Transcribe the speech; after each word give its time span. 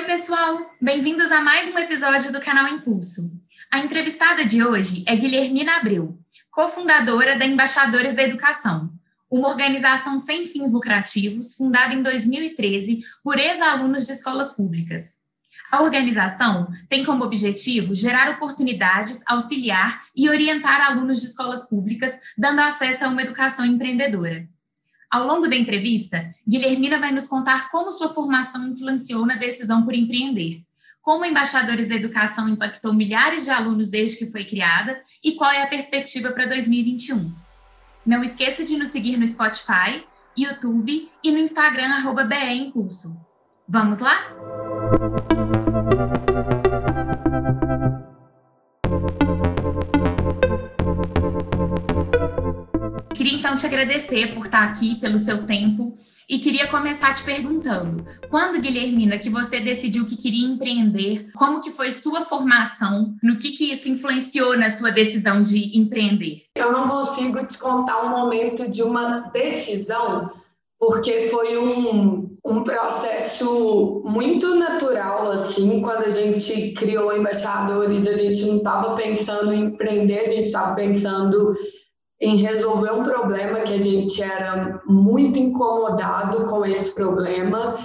Oi, 0.00 0.06
pessoal! 0.06 0.74
Bem-vindos 0.80 1.30
a 1.30 1.42
mais 1.42 1.68
um 1.74 1.78
episódio 1.78 2.32
do 2.32 2.40
canal 2.40 2.66
Impulso. 2.66 3.30
A 3.70 3.80
entrevistada 3.80 4.46
de 4.46 4.64
hoje 4.64 5.04
é 5.06 5.14
Guilhermina 5.14 5.76
Abreu, 5.76 6.18
cofundadora 6.50 7.36
da 7.36 7.44
Embaixadores 7.44 8.14
da 8.14 8.22
Educação, 8.22 8.90
uma 9.30 9.48
organização 9.48 10.18
sem 10.18 10.46
fins 10.46 10.72
lucrativos 10.72 11.54
fundada 11.54 11.92
em 11.92 12.02
2013 12.02 13.00
por 13.22 13.38
ex-alunos 13.38 14.06
de 14.06 14.12
escolas 14.12 14.56
públicas. 14.56 15.18
A 15.70 15.82
organização 15.82 16.68
tem 16.88 17.04
como 17.04 17.22
objetivo 17.22 17.94
gerar 17.94 18.30
oportunidades, 18.30 19.22
auxiliar 19.26 20.00
e 20.16 20.30
orientar 20.30 20.80
alunos 20.80 21.20
de 21.20 21.26
escolas 21.26 21.68
públicas, 21.68 22.18
dando 22.38 22.60
acesso 22.60 23.04
a 23.04 23.08
uma 23.08 23.22
educação 23.22 23.66
empreendedora. 23.66 24.48
Ao 25.10 25.26
longo 25.26 25.48
da 25.48 25.56
entrevista, 25.56 26.32
Guilhermina 26.48 26.96
vai 26.96 27.10
nos 27.10 27.26
contar 27.26 27.68
como 27.68 27.90
sua 27.90 28.10
formação 28.10 28.68
influenciou 28.68 29.26
na 29.26 29.34
decisão 29.34 29.82
por 29.84 29.92
empreender, 29.92 30.62
como 31.02 31.24
Embaixadores 31.24 31.88
da 31.88 31.96
Educação 31.96 32.48
impactou 32.48 32.92
milhares 32.92 33.42
de 33.42 33.50
alunos 33.50 33.88
desde 33.88 34.18
que 34.18 34.30
foi 34.30 34.44
criada 34.44 35.02
e 35.24 35.32
qual 35.32 35.50
é 35.50 35.62
a 35.62 35.66
perspectiva 35.66 36.30
para 36.30 36.46
2021. 36.46 37.34
Não 38.06 38.22
esqueça 38.22 38.64
de 38.64 38.76
nos 38.76 38.90
seguir 38.90 39.16
no 39.16 39.26
Spotify, 39.26 40.04
YouTube 40.38 41.10
e 41.24 41.32
no 41.32 41.38
Instagram, 41.38 41.88
arroba 41.88 42.22
BE 42.22 42.52
Impulso. 42.52 43.20
Vamos 43.68 43.98
lá? 43.98 44.16
Queria 53.14 53.34
então 53.34 53.56
te 53.56 53.66
agradecer 53.66 54.34
por 54.34 54.46
estar 54.46 54.64
aqui, 54.64 54.94
pelo 54.94 55.18
seu 55.18 55.46
tempo, 55.46 55.98
e 56.28 56.38
queria 56.38 56.68
começar 56.68 57.12
te 57.12 57.24
perguntando, 57.24 58.04
quando, 58.28 58.60
Guilhermina, 58.60 59.18
que 59.18 59.28
você 59.28 59.58
decidiu 59.58 60.06
que 60.06 60.16
queria 60.16 60.46
empreender, 60.46 61.28
como 61.34 61.60
que 61.60 61.72
foi 61.72 61.90
sua 61.90 62.22
formação, 62.22 63.16
no 63.20 63.36
que 63.36 63.50
que 63.50 63.72
isso 63.72 63.88
influenciou 63.88 64.56
na 64.56 64.70
sua 64.70 64.92
decisão 64.92 65.42
de 65.42 65.76
empreender? 65.76 66.44
Eu 66.54 66.70
não 66.70 66.88
consigo 66.88 67.44
te 67.44 67.58
contar 67.58 68.04
um 68.04 68.10
momento 68.10 68.70
de 68.70 68.80
uma 68.80 69.22
decisão, 69.32 70.30
porque 70.78 71.22
foi 71.22 71.58
um, 71.58 72.36
um 72.46 72.62
processo 72.62 74.00
muito 74.06 74.54
natural, 74.54 75.32
assim, 75.32 75.82
quando 75.82 76.04
a 76.04 76.12
gente 76.12 76.70
criou 76.74 77.12
Embaixadores, 77.12 78.06
a 78.06 78.16
gente 78.16 78.44
não 78.46 78.58
estava 78.58 78.94
pensando 78.94 79.52
em 79.52 79.64
empreender, 79.64 80.20
a 80.20 80.28
gente 80.28 80.46
estava 80.46 80.76
pensando 80.76 81.56
em 82.20 82.36
resolver 82.36 82.92
um 82.92 83.02
problema 83.02 83.60
que 83.60 83.74
a 83.74 83.82
gente 83.82 84.22
era 84.22 84.80
muito 84.86 85.38
incomodado 85.38 86.44
com 86.44 86.64
esse 86.64 86.94
problema 86.94 87.78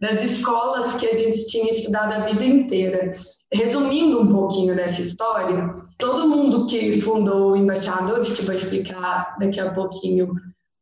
das 0.00 0.22
escolas 0.22 0.96
que 0.96 1.06
a 1.06 1.16
gente 1.16 1.46
tinha 1.46 1.70
estudado 1.70 2.12
a 2.12 2.26
vida 2.26 2.44
inteira. 2.44 3.12
Resumindo 3.52 4.20
um 4.20 4.32
pouquinho 4.32 4.74
dessa 4.74 5.00
história, 5.00 5.72
todo 5.98 6.28
mundo 6.28 6.66
que 6.66 7.00
fundou 7.00 7.56
Embaixadores, 7.56 8.32
que 8.32 8.44
vou 8.44 8.54
explicar 8.54 9.36
daqui 9.38 9.60
a 9.60 9.72
pouquinho 9.72 10.34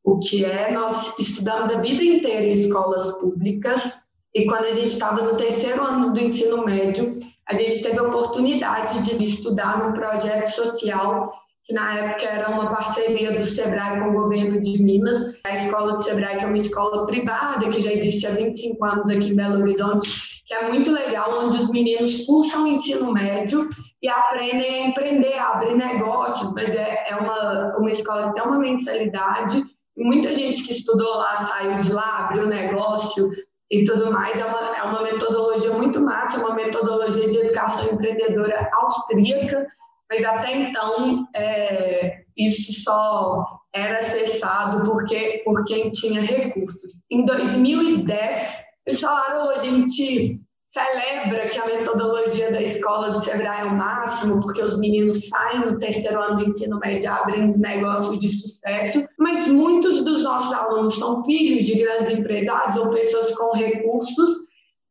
o 0.02 0.18
que 0.18 0.44
é, 0.44 0.72
nós 0.72 1.18
estudamos 1.18 1.70
a 1.70 1.78
vida 1.78 2.02
inteira 2.02 2.46
em 2.46 2.52
escolas 2.52 3.10
públicas 3.20 3.98
e 4.34 4.46
quando 4.46 4.64
a 4.64 4.72
gente 4.72 4.88
estava 4.88 5.22
no 5.22 5.36
terceiro 5.36 5.82
ano 5.82 6.12
do 6.12 6.20
ensino 6.20 6.64
médio, 6.64 7.16
a 7.46 7.54
gente 7.54 7.82
teve 7.82 7.98
a 7.98 8.02
oportunidade 8.02 9.00
de 9.02 9.24
estudar 9.24 9.78
num 9.78 9.92
projeto 9.92 10.48
social 10.48 11.32
que 11.64 11.72
na 11.72 11.98
época 11.98 12.26
era 12.26 12.50
uma 12.50 12.68
parceria 12.68 13.38
do 13.38 13.44
SEBRAE 13.44 14.00
com 14.00 14.10
o 14.10 14.12
governo 14.12 14.60
de 14.60 14.82
Minas. 14.82 15.34
A 15.44 15.54
escola 15.54 15.96
do 15.96 16.02
SEBRAE, 16.02 16.38
que 16.38 16.44
é 16.44 16.46
uma 16.46 16.58
escola 16.58 17.06
privada, 17.06 17.68
que 17.70 17.80
já 17.80 17.92
existe 17.92 18.26
há 18.26 18.30
25 18.30 18.84
anos 18.84 19.10
aqui 19.10 19.28
em 19.28 19.34
Belo 19.34 19.62
Horizonte, 19.62 20.08
que 20.46 20.52
é 20.52 20.68
muito 20.68 20.90
legal, 20.90 21.46
onde 21.46 21.62
os 21.62 21.70
meninos 21.70 22.24
cursam 22.26 22.66
ensino 22.66 23.12
médio 23.12 23.68
e 24.02 24.08
aprendem 24.08 24.84
a 24.84 24.88
empreender, 24.88 25.38
a 25.38 25.52
abrir 25.52 25.74
negócios, 25.74 26.52
mas 26.52 26.74
é, 26.74 27.06
é 27.08 27.16
uma, 27.16 27.78
uma 27.78 27.90
escola 27.90 28.28
que 28.28 28.34
tem 28.34 28.42
uma 28.42 28.58
mensalidade, 28.58 29.62
muita 29.96 30.34
gente 30.34 30.62
que 30.64 30.72
estudou 30.72 31.16
lá 31.16 31.40
saiu 31.40 31.80
de 31.80 31.92
lá, 31.92 32.26
abriu 32.26 32.46
negócio 32.46 33.30
e 33.70 33.84
tudo 33.84 34.12
mais. 34.12 34.38
É 34.38 34.44
uma, 34.44 34.76
é 34.76 34.82
uma 34.82 35.02
metodologia 35.02 35.72
muito 35.72 36.00
massa, 36.00 36.36
é 36.36 36.40
uma 36.40 36.54
metodologia 36.54 37.28
de 37.30 37.38
educação 37.38 37.86
empreendedora 37.86 38.68
austríaca, 38.74 39.66
mas 40.14 40.24
até 40.24 40.56
então 40.56 41.26
é, 41.34 42.22
isso 42.36 42.72
só 42.82 43.44
era 43.72 43.98
acessado 43.98 44.88
porque, 44.88 45.42
por 45.44 45.64
quem 45.64 45.90
tinha 45.90 46.20
recursos. 46.20 46.92
Em 47.10 47.24
2010, 47.24 48.64
eles 48.86 49.00
falaram, 49.00 49.50
a 49.50 49.58
gente 49.58 50.40
celebra 50.66 51.48
que 51.48 51.58
a 51.58 51.66
metodologia 51.66 52.50
da 52.50 52.62
escola 52.62 53.10
do 53.10 53.20
Sebrae 53.20 53.62
é 53.62 53.64
o 53.64 53.76
máximo, 53.76 54.40
porque 54.40 54.62
os 54.62 54.78
meninos 54.78 55.28
saem 55.28 55.60
no 55.60 55.78
terceiro 55.78 56.20
ano 56.20 56.38
do 56.38 56.48
ensino 56.48 56.78
médio 56.78 57.12
abrindo 57.12 57.58
negócios 57.58 58.18
de 58.18 58.32
sucesso, 58.32 59.04
mas 59.18 59.46
muitos 59.48 60.02
dos 60.04 60.22
nossos 60.22 60.52
alunos 60.52 60.98
são 60.98 61.24
filhos 61.24 61.66
de 61.66 61.80
grandes 61.80 62.12
empresários 62.12 62.76
ou 62.76 62.90
pessoas 62.90 63.32
com 63.36 63.56
recursos 63.56 64.43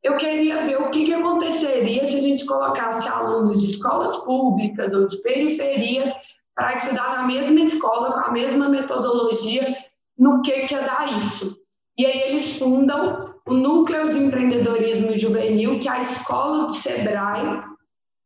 eu 0.03 0.17
queria 0.17 0.65
ver 0.65 0.81
o 0.81 0.89
que, 0.89 1.05
que 1.05 1.13
aconteceria 1.13 2.05
se 2.05 2.17
a 2.17 2.21
gente 2.21 2.45
colocasse 2.45 3.07
alunos 3.07 3.61
de 3.61 3.71
escolas 3.71 4.17
públicas 4.17 4.93
ou 4.93 5.07
de 5.07 5.17
periferias 5.17 6.13
para 6.53 6.75
estudar 6.75 7.17
na 7.17 7.23
mesma 7.23 7.61
escola, 7.61 8.11
com 8.11 8.19
a 8.19 8.31
mesma 8.31 8.67
metodologia, 8.67 9.75
no 10.17 10.41
que, 10.41 10.67
que 10.67 10.73
ia 10.73 10.81
dar 10.81 11.15
isso. 11.15 11.57
E 11.97 12.05
aí 12.05 12.21
eles 12.23 12.57
fundam 12.57 13.33
o 13.47 13.53
Núcleo 13.53 14.09
de 14.09 14.19
Empreendedorismo 14.19 15.15
Juvenil, 15.17 15.79
que 15.79 15.87
é 15.87 15.91
a 15.91 16.01
escola 16.01 16.65
do 16.65 16.73
SEBRAE, 16.73 17.63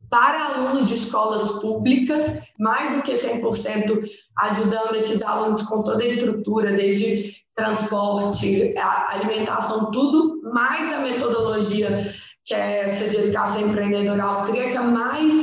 para 0.09 0.45
alunos 0.45 0.87
de 0.87 0.95
escolas 0.95 1.51
públicas, 1.59 2.41
mais 2.57 2.95
do 2.95 3.03
que 3.03 3.13
100% 3.13 4.09
ajudando 4.39 4.95
esses 4.95 5.21
alunos 5.21 5.63
com 5.63 5.83
toda 5.83 6.01
a 6.01 6.07
estrutura, 6.07 6.71
desde 6.71 7.35
transporte, 7.57 8.75
alimentação, 8.77 9.89
tudo, 9.89 10.39
mais 10.53 10.93
a 10.93 10.99
metodologia 10.99 12.13
que 12.45 12.53
é 12.53 12.89
de 12.91 13.17
educação 13.17 13.61
empreendedora 13.61 14.23
austríaca, 14.23 14.81
mais 14.81 15.33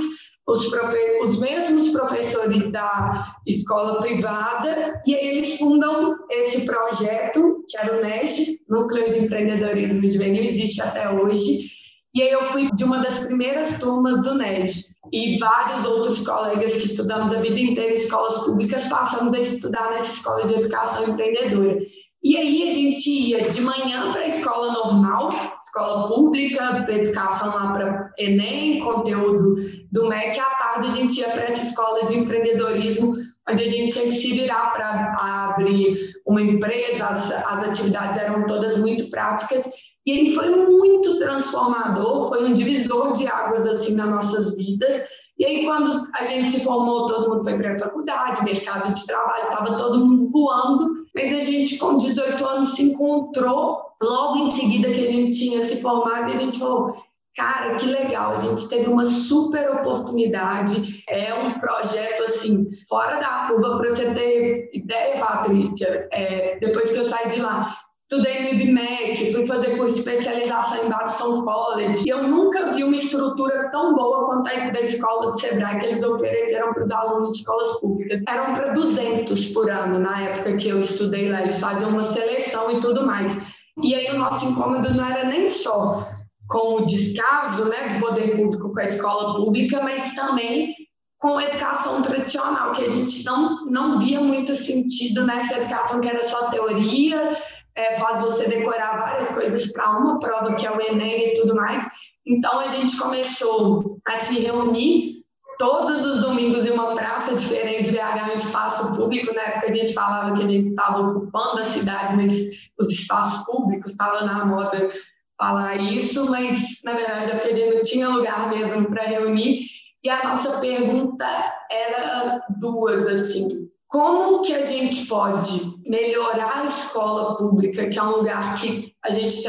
os, 0.46 0.70
profe 0.70 0.96
os 1.22 1.38
mesmos 1.38 1.90
professores 1.90 2.70
da 2.70 3.34
escola 3.46 4.00
privada, 4.00 5.02
e 5.06 5.14
aí 5.14 5.26
eles 5.28 5.58
fundam 5.58 6.14
esse 6.30 6.64
projeto, 6.64 7.62
que 7.68 7.78
era 7.78 7.98
o 7.98 8.00
NEST, 8.00 8.58
Núcleo 8.68 9.12
de 9.12 9.20
Empreendedorismo 9.20 10.10
Juvenil, 10.10 10.44
existe 10.44 10.80
até 10.80 11.10
hoje, 11.10 11.68
e 12.14 12.22
aí 12.22 12.30
eu 12.30 12.44
fui 12.44 12.70
de 12.72 12.84
uma 12.84 12.98
das 12.98 13.18
primeiras 13.18 13.78
turmas 13.78 14.22
do 14.22 14.34
NEST, 14.34 14.94
e 15.12 15.38
vários 15.38 15.84
outros 15.84 16.20
colegas 16.22 16.74
que 16.76 16.86
estudamos 16.86 17.32
a 17.32 17.40
vida 17.40 17.60
inteira 17.60 17.92
em 17.92 17.96
escolas 17.96 18.44
públicas 18.44 18.86
passamos 18.86 19.34
a 19.34 19.38
estudar 19.38 19.90
nessa 19.90 20.12
escola 20.14 20.46
de 20.46 20.54
educação 20.54 21.06
empreendedora. 21.06 21.78
E 22.24 22.38
aí 22.38 22.70
a 22.70 22.72
gente 22.72 23.10
ia 23.10 23.50
de 23.50 23.60
manhã 23.60 24.10
para 24.10 24.22
a 24.22 24.26
escola 24.26 24.72
normal, 24.72 25.28
escola 25.62 26.08
pública, 26.08 26.86
educação 26.88 27.48
lá 27.48 27.70
para 27.70 28.14
Enem, 28.18 28.80
conteúdo 28.80 29.56
do 29.92 30.08
MEC, 30.08 30.38
e 30.38 30.40
à 30.40 30.44
tarde 30.44 30.88
a 30.88 30.92
gente 30.92 31.20
ia 31.20 31.28
para 31.28 31.42
essa 31.42 31.66
escola 31.66 32.06
de 32.06 32.16
empreendedorismo, 32.16 33.14
onde 33.46 33.62
a 33.62 33.68
gente 33.68 33.92
tinha 33.92 34.06
que 34.06 34.12
se 34.12 34.32
virar 34.32 34.72
para 34.72 35.50
abrir 35.50 36.14
uma 36.26 36.40
empresa, 36.40 37.08
as, 37.08 37.30
as 37.30 37.68
atividades 37.68 38.16
eram 38.16 38.46
todas 38.46 38.78
muito 38.78 39.10
práticas, 39.10 39.68
e 40.06 40.10
ele 40.10 40.34
foi 40.34 40.48
muito 40.48 41.18
transformador, 41.18 42.30
foi 42.30 42.42
um 42.44 42.54
divisor 42.54 43.12
de 43.12 43.26
águas 43.26 43.66
assim 43.66 43.94
nas 43.94 44.08
nossas 44.08 44.56
vidas, 44.56 45.02
e 45.36 45.44
aí, 45.44 45.64
quando 45.64 46.08
a 46.14 46.24
gente 46.24 46.52
se 46.52 46.60
formou, 46.62 47.06
todo 47.06 47.28
mundo 47.28 47.42
foi 47.42 47.58
para 47.58 47.74
a 47.74 47.78
faculdade, 47.78 48.44
mercado 48.44 48.92
de 48.92 49.04
trabalho, 49.04 49.48
estava 49.48 49.76
todo 49.76 50.06
mundo 50.06 50.30
voando, 50.30 51.04
mas 51.14 51.32
a 51.32 51.40
gente, 51.40 51.76
com 51.76 51.98
18 51.98 52.44
anos, 52.46 52.76
se 52.76 52.84
encontrou 52.84 53.82
logo 54.00 54.38
em 54.38 54.50
seguida 54.52 54.92
que 54.92 55.04
a 55.04 55.10
gente 55.10 55.36
tinha 55.36 55.62
se 55.64 55.80
formado 55.80 56.30
e 56.30 56.34
a 56.34 56.38
gente 56.38 56.58
falou: 56.58 56.96
cara, 57.34 57.74
que 57.74 57.86
legal, 57.86 58.32
a 58.32 58.38
gente 58.38 58.68
teve 58.68 58.88
uma 58.88 59.04
super 59.04 59.72
oportunidade, 59.72 61.02
é 61.08 61.34
um 61.34 61.58
projeto 61.58 62.22
assim, 62.22 62.66
fora 62.88 63.18
da 63.18 63.48
curva, 63.48 63.78
para 63.78 63.90
você 63.90 64.14
ter 64.14 64.70
ideia, 64.72 65.18
Patrícia, 65.18 66.08
é, 66.12 66.58
depois 66.60 66.92
que 66.92 66.98
eu 66.98 67.04
saí 67.04 67.28
de 67.30 67.40
lá, 67.40 67.76
Estudei 68.10 68.42
no 68.42 68.60
IBMEC, 68.60 69.32
fui 69.32 69.46
fazer 69.46 69.78
curso 69.78 69.94
de 69.94 70.00
especialização 70.00 70.84
em 70.84 70.90
Babson 70.90 71.42
College 71.42 72.02
e 72.04 72.10
eu 72.10 72.24
nunca 72.24 72.70
vi 72.72 72.84
uma 72.84 72.96
estrutura 72.96 73.70
tão 73.70 73.94
boa 73.94 74.26
quanto 74.26 74.46
a 74.46 74.70
da 74.70 74.80
escola 74.82 75.32
de 75.32 75.40
Sebrae 75.40 75.80
que 75.80 75.86
eles 75.86 76.02
ofereceram 76.02 76.74
para 76.74 76.84
os 76.84 76.90
alunos 76.90 77.32
de 77.32 77.38
escolas 77.38 77.80
públicas. 77.80 78.20
Eram 78.28 78.52
para 78.52 78.72
200 78.74 79.46
por 79.48 79.70
ano 79.70 79.98
na 79.98 80.20
época 80.20 80.54
que 80.58 80.68
eu 80.68 80.80
estudei 80.80 81.30
lá, 81.30 81.42
eles 81.42 81.58
faziam 81.58 81.88
uma 81.88 82.02
seleção 82.02 82.70
e 82.72 82.80
tudo 82.80 83.06
mais. 83.06 83.38
E 83.82 83.94
aí 83.94 84.10
o 84.14 84.18
nosso 84.18 84.44
incômodo 84.44 84.92
não 84.92 85.04
era 85.04 85.24
nem 85.24 85.48
só 85.48 86.06
com 86.46 86.82
o 86.82 86.86
descaso 86.86 87.64
né, 87.64 87.94
do 87.94 88.06
poder 88.06 88.36
público 88.36 88.70
com 88.70 88.80
a 88.80 88.84
escola 88.84 89.34
pública, 89.36 89.82
mas 89.82 90.14
também 90.14 90.74
com 91.18 91.38
a 91.38 91.44
educação 91.44 92.02
tradicional, 92.02 92.74
que 92.74 92.84
a 92.84 92.88
gente 92.90 93.24
não, 93.24 93.64
não 93.64 93.98
via 93.98 94.20
muito 94.20 94.54
sentido 94.54 95.24
nessa 95.24 95.56
educação 95.56 95.98
que 95.98 96.08
era 96.08 96.22
só 96.22 96.50
teoria, 96.50 97.34
é, 97.76 97.98
faz 97.98 98.20
você 98.20 98.48
decorar 98.48 98.98
várias 98.98 99.32
coisas 99.32 99.72
para 99.72 99.98
uma 99.98 100.18
prova, 100.18 100.54
que 100.54 100.66
é 100.66 100.70
o 100.70 100.80
Enem 100.80 101.28
e 101.28 101.34
tudo 101.34 101.54
mais. 101.54 101.86
Então 102.26 102.60
a 102.60 102.68
gente 102.68 102.96
começou 102.96 103.98
a 104.06 104.18
se 104.18 104.38
reunir 104.40 105.24
todos 105.58 106.04
os 106.04 106.20
domingos 106.20 106.66
em 106.66 106.70
uma 106.70 106.94
praça 106.94 107.34
diferente 107.34 107.90
BH, 107.90 108.32
um 108.32 108.38
espaço 108.38 108.96
público. 108.96 109.34
Na 109.34 109.42
época 109.42 109.66
a 109.68 109.72
gente 109.72 109.92
falava 109.92 110.36
que 110.36 110.44
a 110.44 110.48
gente 110.48 110.70
estava 110.70 111.00
ocupando 111.00 111.60
a 111.60 111.64
cidade, 111.64 112.16
mas 112.16 112.32
os 112.78 112.90
espaços 112.90 113.44
públicos 113.44 113.92
estavam 113.92 114.26
na 114.26 114.44
moda 114.44 114.90
falar 115.36 115.76
isso, 115.76 116.30
mas 116.30 116.80
na 116.84 116.94
verdade 116.94 117.30
é 117.30 117.42
a 117.42 117.52
gente 117.52 117.74
não 117.74 117.82
tinha 117.82 118.08
lugar 118.08 118.50
mesmo 118.50 118.86
para 118.86 119.02
reunir. 119.02 119.66
E 120.02 120.10
a 120.10 120.28
nossa 120.28 120.60
pergunta 120.60 121.26
era 121.70 122.44
duas, 122.60 123.06
assim. 123.06 123.68
Como 123.88 124.42
que 124.42 124.54
a 124.54 124.64
gente 124.64 125.06
pode 125.06 125.73
melhorar 125.86 126.62
a 126.62 126.64
escola 126.64 127.36
pública, 127.36 127.88
que 127.88 127.98
é 127.98 128.02
um 128.02 128.16
lugar 128.16 128.54
que 128.56 128.94
a 129.02 129.10
gente 129.10 129.42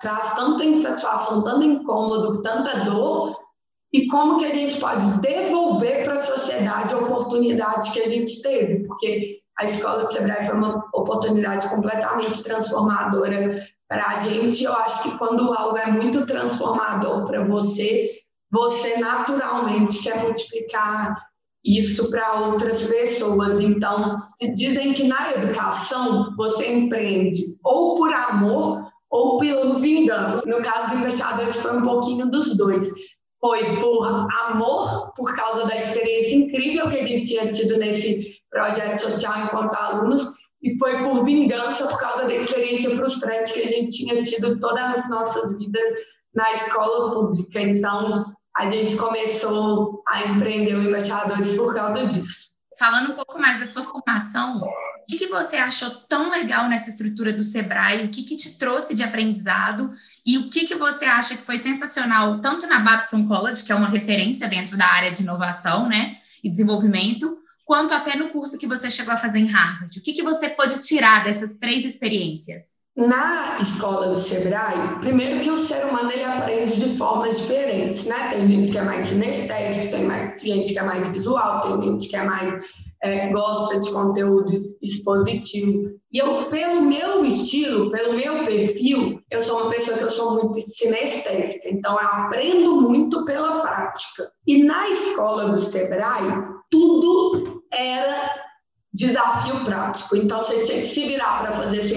traz 0.00 0.34
tanta 0.34 0.64
insatisfação, 0.64 1.42
tanto 1.42 1.64
incômodo, 1.64 2.42
tanta 2.42 2.84
dor, 2.84 3.36
e 3.92 4.06
como 4.06 4.38
que 4.38 4.44
a 4.44 4.54
gente 4.54 4.78
pode 4.78 5.20
devolver 5.20 6.04
para 6.04 6.16
a 6.16 6.20
sociedade 6.20 6.94
a 6.94 6.98
oportunidade 6.98 7.90
que 7.92 8.00
a 8.00 8.08
gente 8.08 8.40
teve, 8.40 8.86
porque 8.86 9.40
a 9.58 9.64
escola 9.64 10.04
do 10.04 10.12
Sebrae 10.12 10.46
foi 10.46 10.54
uma 10.54 10.88
oportunidade 10.94 11.68
completamente 11.68 12.42
transformadora 12.42 13.60
para 13.88 14.06
a 14.06 14.18
gente. 14.18 14.62
Eu 14.62 14.72
acho 14.74 15.02
que 15.02 15.18
quando 15.18 15.52
algo 15.52 15.76
é 15.76 15.90
muito 15.90 16.24
transformador 16.24 17.26
para 17.26 17.44
você, 17.44 18.10
você 18.50 18.96
naturalmente 18.98 20.02
quer 20.02 20.22
multiplicar 20.22 21.29
isso 21.64 22.10
para 22.10 22.48
outras 22.48 22.84
pessoas. 22.84 23.60
Então, 23.60 24.16
dizem 24.54 24.92
que 24.94 25.04
na 25.04 25.34
educação 25.34 26.34
você 26.36 26.72
empreende 26.72 27.42
ou 27.62 27.96
por 27.96 28.12
amor 28.12 28.90
ou 29.10 29.38
pelo 29.38 29.78
vingança. 29.78 30.42
No 30.46 30.62
caso 30.62 30.90
do 30.90 30.96
Embaixadores 30.98 31.56
foi 31.56 31.76
um 31.76 31.82
pouquinho 31.82 32.30
dos 32.30 32.56
dois. 32.56 32.88
Foi 33.40 33.80
por 33.80 34.28
amor, 34.48 35.12
por 35.14 35.34
causa 35.34 35.64
da 35.64 35.76
experiência 35.76 36.34
incrível 36.34 36.90
que 36.90 36.98
a 36.98 37.06
gente 37.06 37.28
tinha 37.28 37.50
tido 37.50 37.78
nesse 37.78 38.36
projeto 38.50 38.98
social 39.00 39.46
enquanto 39.46 39.74
alunos, 39.74 40.28
e 40.62 40.76
foi 40.76 41.02
por 41.02 41.24
vingança, 41.24 41.86
por 41.86 41.98
causa 41.98 42.24
da 42.24 42.34
experiência 42.34 42.90
frustrante 42.90 43.52
que 43.52 43.62
a 43.62 43.66
gente 43.66 43.96
tinha 43.96 44.22
tido 44.22 44.60
todas 44.60 45.00
as 45.00 45.08
nossas 45.08 45.56
vidas 45.56 45.90
na 46.34 46.52
escola 46.52 47.14
pública. 47.14 47.60
Então, 47.60 48.26
a 48.56 48.68
gente 48.68 48.96
começou 48.96 50.02
a 50.06 50.24
empreender 50.24 50.74
o 50.74 50.82
Embaixadores 50.82 51.56
por 51.56 51.74
causa 51.74 52.06
disso. 52.06 52.50
Falando 52.78 53.12
um 53.12 53.16
pouco 53.16 53.38
mais 53.38 53.58
da 53.58 53.66
sua 53.66 53.84
formação, 53.84 54.58
o 54.60 55.06
que, 55.06 55.18
que 55.18 55.26
você 55.26 55.56
achou 55.56 55.90
tão 56.08 56.30
legal 56.30 56.68
nessa 56.68 56.88
estrutura 56.88 57.32
do 57.32 57.44
Sebrae? 57.44 58.06
O 58.06 58.10
que, 58.10 58.22
que 58.22 58.36
te 58.36 58.58
trouxe 58.58 58.94
de 58.94 59.02
aprendizado? 59.02 59.92
E 60.24 60.38
o 60.38 60.48
que, 60.48 60.66
que 60.66 60.74
você 60.74 61.04
acha 61.04 61.36
que 61.36 61.42
foi 61.42 61.58
sensacional, 61.58 62.40
tanto 62.40 62.66
na 62.66 62.78
Babson 62.78 63.26
College, 63.26 63.64
que 63.64 63.72
é 63.72 63.74
uma 63.74 63.88
referência 63.88 64.48
dentro 64.48 64.76
da 64.76 64.86
área 64.86 65.10
de 65.10 65.22
inovação 65.22 65.88
né, 65.88 66.16
e 66.42 66.50
desenvolvimento, 66.50 67.38
quanto 67.64 67.94
até 67.94 68.16
no 68.16 68.30
curso 68.30 68.58
que 68.58 68.66
você 68.66 68.88
chegou 68.88 69.12
a 69.12 69.18
fazer 69.18 69.38
em 69.38 69.46
Harvard? 69.46 69.98
O 69.98 70.02
que, 70.02 70.12
que 70.12 70.22
você 70.22 70.48
pode 70.48 70.80
tirar 70.80 71.24
dessas 71.24 71.58
três 71.58 71.84
experiências? 71.84 72.79
Na 73.00 73.56
escola 73.58 74.08
do 74.08 74.18
Sebrae, 74.18 74.98
primeiro 75.00 75.40
que 75.40 75.50
o 75.50 75.56
ser 75.56 75.86
humano 75.86 76.12
ele 76.12 76.22
aprende 76.22 76.78
de 76.78 76.98
formas 76.98 77.40
diferentes, 77.40 78.04
né? 78.04 78.28
Tem 78.28 78.46
gente 78.46 78.70
que 78.70 78.76
é 78.76 78.82
mais 78.82 79.08
sinestésico, 79.08 79.90
tem 79.90 80.04
mais, 80.04 80.42
gente 80.42 80.70
que 80.70 80.78
é 80.78 80.82
mais 80.82 81.08
visual, 81.08 81.62
tem 81.62 81.92
gente 81.92 82.08
que 82.08 82.16
é 82.16 82.24
mais 82.24 82.62
é, 83.02 83.32
gosta 83.32 83.80
de 83.80 83.90
conteúdo 83.90 84.52
expositivo. 84.82 85.98
E 86.12 86.18
eu, 86.18 86.46
pelo 86.50 86.82
meu 86.82 87.24
estilo, 87.24 87.90
pelo 87.90 88.12
meu 88.12 88.44
perfil, 88.44 89.18
eu 89.30 89.42
sou 89.42 89.62
uma 89.62 89.70
pessoa 89.70 89.96
que 89.96 90.04
eu 90.04 90.10
sou 90.10 90.34
muito 90.34 90.60
sinestésica, 90.60 91.70
então 91.70 91.92
eu 91.92 92.06
aprendo 92.06 92.82
muito 92.82 93.24
pela 93.24 93.62
prática. 93.62 94.30
E 94.46 94.62
na 94.62 94.90
escola 94.90 95.52
do 95.52 95.60
Sebrae, 95.60 96.34
tudo 96.70 97.62
era 97.72 98.50
desafio 98.92 99.64
prático. 99.64 100.16
Então, 100.16 100.42
você 100.42 100.62
tinha 100.64 100.80
que 100.80 100.86
se 100.86 101.04
virar 101.04 101.42
para 101.42 101.52
fazer 101.52 101.80
sua 101.82 101.96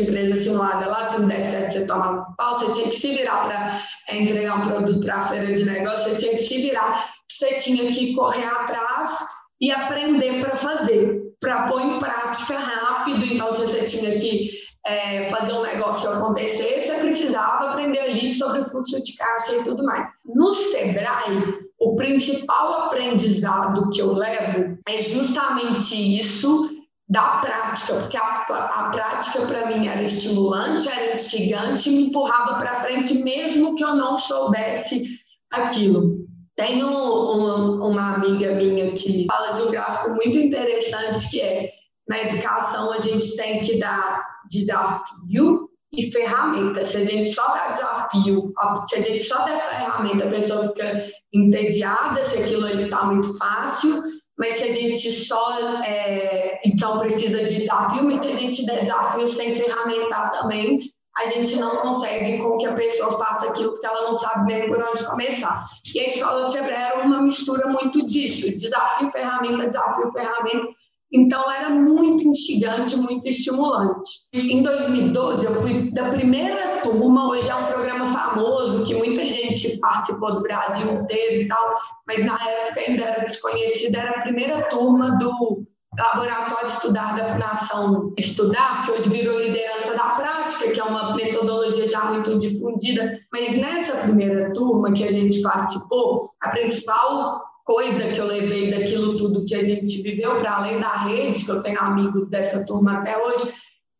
empresa 0.54 0.64
simulada 0.64 0.88
lá, 0.88 1.08
se 1.08 1.20
não 1.20 1.28
der 1.28 1.42
certo, 1.42 1.74
você 1.74 1.86
tomava 1.86 2.34
pau, 2.38 2.56
você 2.56 2.72
tinha 2.72 2.90
que 2.90 3.00
se 3.00 3.12
virar 3.12 3.44
para 3.44 3.82
entregar 4.16 4.56
um 4.56 4.68
produto 4.68 5.00
para 5.00 5.16
a 5.16 5.28
feira 5.28 5.54
de 5.54 5.66
negócio, 5.66 6.12
você 6.12 6.18
tinha 6.18 6.32
que 6.34 6.44
se 6.44 6.62
virar, 6.62 7.10
você 7.30 7.56
tinha 7.56 7.92
que 7.92 8.14
correr 8.14 8.46
atrás 8.46 9.26
e 9.60 9.72
aprender 9.72 10.42
para 10.42 10.56
fazer, 10.56 11.22
para 11.40 11.68
pôr 11.68 11.82
em 11.82 12.00
prática 12.00 12.58
rápido. 12.58 13.26
Então, 13.26 13.54
se 13.54 13.62
você 13.62 13.84
tinha 13.86 14.12
que 14.12 14.52
é, 14.86 15.24
fazer 15.26 15.54
um 15.54 15.62
negócio 15.62 16.10
acontecer, 16.10 16.82
você 16.82 16.94
precisava 16.96 17.70
aprender 17.70 18.00
ali 18.00 18.34
sobre 18.34 18.62
o 18.62 18.68
fluxo 18.68 19.02
de 19.02 19.16
caixa 19.16 19.56
e 19.56 19.64
tudo 19.64 19.84
mais. 19.84 20.08
No 20.26 20.54
Sebrae, 20.54 21.60
o 21.80 21.96
principal 21.96 22.86
aprendizado 22.86 23.90
que 23.90 24.02
eu 24.02 24.14
levo 24.14 24.78
é 24.88 25.02
justamente 25.02 26.20
isso 26.20 26.70
da 27.14 27.38
prática, 27.38 27.94
porque 27.94 28.18
a, 28.18 28.42
a 28.50 28.90
prática 28.90 29.46
para 29.46 29.68
mim 29.68 29.88
era 29.88 30.02
estimulante, 30.02 30.90
era 30.90 31.12
instigante, 31.12 31.92
me 31.92 32.08
empurrava 32.08 32.56
para 32.56 32.74
frente, 32.74 33.14
mesmo 33.14 33.76
que 33.76 33.84
eu 33.84 33.96
não 33.96 34.18
soubesse 34.18 35.04
aquilo. 35.52 36.26
Tenho 36.56 36.88
uma, 36.88 37.88
uma 37.88 38.16
amiga 38.16 38.56
minha 38.56 38.94
que 38.94 39.28
fala 39.30 39.52
de 39.52 39.62
um 39.62 39.70
gráfico 39.70 40.16
muito 40.16 40.40
interessante 40.40 41.30
que 41.30 41.40
é 41.40 41.70
na 42.10 42.20
educação 42.20 42.92
a 42.92 43.00
gente 43.00 43.36
tem 43.38 43.60
que 43.60 43.78
dar 43.78 44.26
desafio 44.50 45.70
e 45.92 46.12
ferramenta. 46.12 46.84
Se 46.84 46.98
a 46.98 47.04
gente 47.04 47.32
só 47.32 47.48
dá 47.54 47.74
desafio, 47.74 48.52
se 48.88 48.96
a 48.96 49.02
gente 49.04 49.24
só 49.24 49.46
der 49.46 49.62
ferramenta, 49.62 50.26
a 50.26 50.32
pessoa 50.32 50.68
fica 50.70 51.06
entediada, 51.32 52.26
se 52.26 52.40
aquilo 52.40 52.66
ali 52.66 52.86
está 52.86 53.04
muito 53.04 53.38
fácil 53.38 54.02
mas 54.38 54.58
se 54.58 54.64
a 54.64 54.74
gente 54.74 55.12
só 55.12 55.60
é, 55.84 56.60
então 56.66 57.00
precisa 57.00 57.44
de 57.44 57.60
desafio, 57.60 58.04
mas 58.04 58.20
se 58.20 58.28
a 58.30 58.36
gente 58.36 58.66
der 58.66 58.82
desafio 58.82 59.28
sem 59.28 59.56
ferramentar 59.56 60.32
também, 60.32 60.80
a 61.16 61.26
gente 61.26 61.56
não 61.58 61.78
consegue 61.78 62.40
com 62.40 62.58
que 62.58 62.66
a 62.66 62.74
pessoa 62.74 63.12
faça 63.12 63.48
aquilo 63.48 63.72
porque 63.72 63.86
ela 63.86 64.08
não 64.08 64.16
sabe 64.16 64.52
nem 64.52 64.68
por 64.68 64.84
onde 64.84 65.06
começar. 65.06 65.64
E 65.94 66.00
a 66.00 66.08
escola 66.08 66.48
de 66.48 66.54
Sebrae 66.54 66.74
era 66.74 67.06
uma 67.06 67.22
mistura 67.22 67.68
muito 67.68 68.08
disso, 68.08 68.50
desafio, 68.50 69.12
ferramenta, 69.12 69.68
desafio, 69.68 70.12
ferramenta. 70.12 70.68
Então 71.12 71.52
era 71.52 71.70
muito 71.70 72.28
instigante, 72.28 72.98
muito 72.98 73.28
estimulante. 73.28 74.10
Em 74.34 74.64
2012 74.64 75.46
eu 75.46 75.62
fui 75.62 75.92
da 75.92 76.10
primeira 76.10 76.82
turma, 76.82 77.30
hoje 77.30 77.48
é 77.48 77.56
um 77.56 77.68
programa 77.68 77.83
famoso 78.08 78.84
que 78.84 78.94
muita 78.94 79.26
gente 79.26 79.78
participou 79.80 80.36
do 80.36 80.42
Brasil 80.42 80.92
inteiro 80.94 81.42
e 81.42 81.48
tal, 81.48 81.74
mas 82.08 82.26
na 82.26 82.38
época 82.42 82.82
ainda 82.82 83.04
era 83.04 83.26
desconhecida, 83.26 84.00
era 84.00 84.20
a 84.20 84.22
primeira 84.22 84.64
turma 84.70 85.18
do 85.18 85.64
Laboratório 85.98 86.68
Estudar 86.68 87.16
da 87.16 87.26
Fundação 87.26 88.14
Estudar, 88.18 88.86
que 88.86 88.92
hoje 88.92 89.10
virou 89.10 89.40
liderança 89.40 89.96
da 89.96 90.10
prática, 90.10 90.72
que 90.72 90.80
é 90.80 90.84
uma 90.84 91.16
metodologia 91.16 91.88
já 91.88 92.06
muito 92.06 92.40
difundida. 92.40 93.20
Mas 93.32 93.56
nessa 93.58 93.98
primeira 93.98 94.52
turma 94.54 94.92
que 94.92 95.04
a 95.04 95.12
gente 95.12 95.42
participou, 95.42 96.30
a 96.42 96.50
principal 96.50 97.44
coisa 97.64 98.08
que 98.08 98.18
eu 98.18 98.26
levei 98.26 98.72
daquilo 98.72 99.18
tudo 99.18 99.46
que 99.46 99.56
a 99.56 99.64
gente 99.64 100.02
viveu, 100.02 100.40
para 100.40 100.58
além 100.58 100.80
da 100.80 100.98
rede, 100.98 101.46
que 101.46 101.52
eu 101.52 101.62
tenho 101.62 101.80
amigos 101.80 102.30
dessa 102.30 102.66
turma 102.66 103.00
até 103.00 103.18
hoje, 103.18 103.54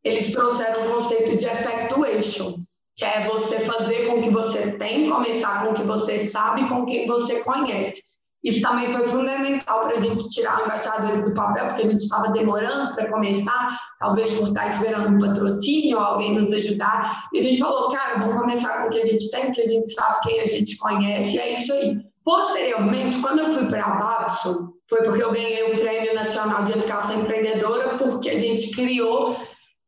eles 0.04 0.32
trouxeram 0.32 0.86
o 0.86 0.94
conceito 0.96 1.38
de 1.38 1.46
effectuation, 1.46 2.56
que 2.96 3.04
é 3.04 3.28
você 3.28 3.60
fazer 3.60 4.08
com 4.08 4.20
o 4.20 4.24
que 4.24 4.30
você 4.30 4.78
tem, 4.78 5.10
começar 5.10 5.64
com 5.64 5.72
o 5.72 5.74
que 5.74 5.84
você 5.84 6.20
sabe, 6.20 6.68
com 6.68 6.86
quem 6.86 7.08
você 7.08 7.40
conhece. 7.42 8.04
Isso 8.44 8.62
também 8.62 8.92
foi 8.92 9.08
fundamental 9.08 9.86
para 9.86 9.96
a 9.96 10.00
gente 10.00 10.30
tirar 10.30 10.60
o 10.60 10.66
embaixador 10.66 11.24
do 11.24 11.34
papel, 11.34 11.68
porque 11.68 11.84
a 11.84 11.90
gente 11.90 12.02
estava 12.02 12.28
demorando 12.34 12.94
para 12.94 13.10
começar, 13.10 13.80
talvez 14.00 14.34
por 14.34 14.50
estar 14.50 14.68
esperando 14.68 15.16
um 15.16 15.20
patrocínio, 15.20 15.98
alguém 15.98 16.38
nos 16.38 16.52
ajudar. 16.52 17.30
E 17.32 17.40
a 17.40 17.42
gente 17.42 17.62
falou, 17.62 17.90
cara, 17.90 18.20
vamos 18.20 18.42
começar 18.42 18.82
com 18.82 18.88
o 18.88 18.90
que 18.92 19.00
a 19.00 19.06
gente 19.06 19.32
tem, 19.32 19.52
que 19.54 19.62
a 19.62 19.68
gente 19.68 19.94
sabe 19.94 20.20
quem 20.24 20.42
a 20.42 20.46
gente 20.46 20.78
conhece, 20.78 21.38
e 21.38 21.40
é 21.40 21.54
isso 21.54 21.72
aí. 21.72 21.98
Posteriormente, 22.26 23.20
quando 23.20 23.40
eu 23.40 23.54
fui 23.54 23.66
para 23.68 23.86
a 23.86 23.96
Babson, 23.96 24.74
foi 24.90 25.04
porque 25.04 25.24
eu 25.24 25.32
ganhei 25.32 25.74
o 25.74 25.80
Prêmio 25.80 26.14
Nacional 26.14 26.66
de 26.66 26.74
Educação 26.74 27.22
Empreendedora, 27.22 27.98
porque 27.98 28.30
a 28.30 28.38
gente 28.38 28.72
criou, 28.72 29.38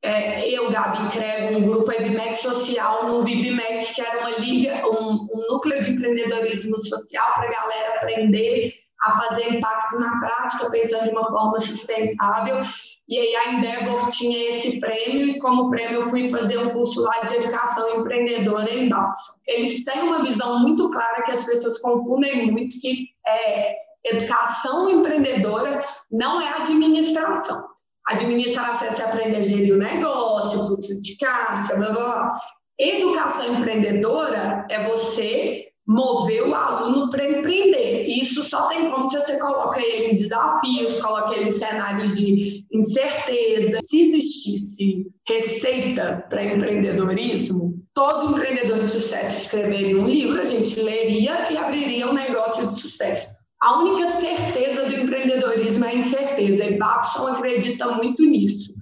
é, 0.05 0.49
eu, 0.49 0.71
Gabi 0.71 1.09
Crego, 1.11 1.57
um 1.57 1.65
grupo 1.65 1.91
EBMEC 1.91 2.35
social 2.35 3.07
no 3.07 3.23
BIBMEC, 3.23 3.93
que 3.93 4.01
era 4.01 4.19
uma 4.19 4.37
liga, 4.37 4.87
um, 4.87 5.27
um 5.31 5.47
núcleo 5.49 5.81
de 5.81 5.91
empreendedorismo 5.91 6.79
social 6.79 7.33
para 7.33 7.47
a 7.47 7.51
galera 7.51 7.95
aprender 7.95 8.73
a 9.01 9.11
fazer 9.19 9.55
impacto 9.55 9.99
na 9.99 10.19
prática, 10.19 10.69
pensando 10.69 11.05
de 11.05 11.09
uma 11.09 11.27
forma 11.29 11.59
sustentável. 11.59 12.61
E 13.07 13.19
aí 13.19 13.35
a 13.35 13.53
Endeavor 13.53 14.09
tinha 14.09 14.49
esse 14.49 14.79
prêmio 14.79 15.27
e 15.27 15.39
como 15.39 15.69
prêmio 15.69 16.01
eu 16.01 16.07
fui 16.07 16.27
fazer 16.27 16.57
um 16.57 16.71
curso 16.71 17.01
lá 17.01 17.21
de 17.21 17.35
educação 17.35 17.99
empreendedora 17.99 18.71
em 18.73 18.89
Babson. 18.89 19.33
Eles 19.47 19.83
têm 19.83 20.01
uma 20.01 20.23
visão 20.23 20.59
muito 20.59 20.89
clara 20.91 21.23
que 21.23 21.31
as 21.31 21.45
pessoas 21.45 21.77
confundem 21.79 22.51
muito 22.51 22.79
que 22.79 23.09
é, 23.27 23.75
educação 24.05 24.89
empreendedora 24.89 25.83
não 26.11 26.41
é 26.41 26.49
administração. 26.61 27.64
Administração 28.07 28.87
é 28.87 28.91
se 28.91 29.01
aprender 29.01 29.37
a 29.37 29.43
gerir 29.43 29.73
o 29.73 29.77
negócio, 29.77 30.65
fluxo 30.67 31.01
de 31.01 31.17
caixa, 31.17 31.75
blá, 31.75 31.91
blá, 31.91 32.03
blá. 32.03 32.33
Educação 32.77 33.55
empreendedora 33.55 34.65
é 34.69 34.87
você 34.87 35.65
mover 35.87 36.47
o 36.47 36.55
aluno 36.55 37.09
para 37.09 37.29
empreender. 37.29 38.07
E 38.07 38.21
isso 38.21 38.43
só 38.43 38.67
tem 38.67 38.89
como 38.89 39.09
se 39.09 39.19
você 39.19 39.37
coloca 39.37 39.79
ele 39.79 40.11
em 40.11 40.15
desafios, 40.15 41.01
coloca 41.01 41.35
ele 41.35 41.49
em 41.49 41.51
cenários 41.51 42.17
de 42.17 42.65
incerteza. 42.71 43.79
Se 43.81 44.09
existisse 44.09 45.05
receita 45.27 46.25
para 46.29 46.43
empreendedorismo, 46.43 47.75
todo 47.93 48.31
empreendedor 48.31 48.83
de 48.83 48.91
sucesso 48.91 49.43
escreveria 49.43 49.97
um 49.97 50.07
livro, 50.07 50.41
a 50.41 50.45
gente 50.45 50.79
leria 50.81 51.51
e 51.51 51.57
abriria 51.57 52.07
um 52.07 52.13
negócio 52.13 52.67
de 52.67 52.79
sucesso. 52.79 53.34
A 53.65 53.79
única 53.79 54.07
certeza 54.11 54.85
do 54.85 54.93
empreendedorismo 54.93 55.85
é 55.85 55.89
a 55.89 55.95
incerteza, 55.95 56.63
e 56.65 56.77
Babson 56.77 57.25
acredita 57.25 57.93
muito 57.93 58.21
nisso. 58.21 58.75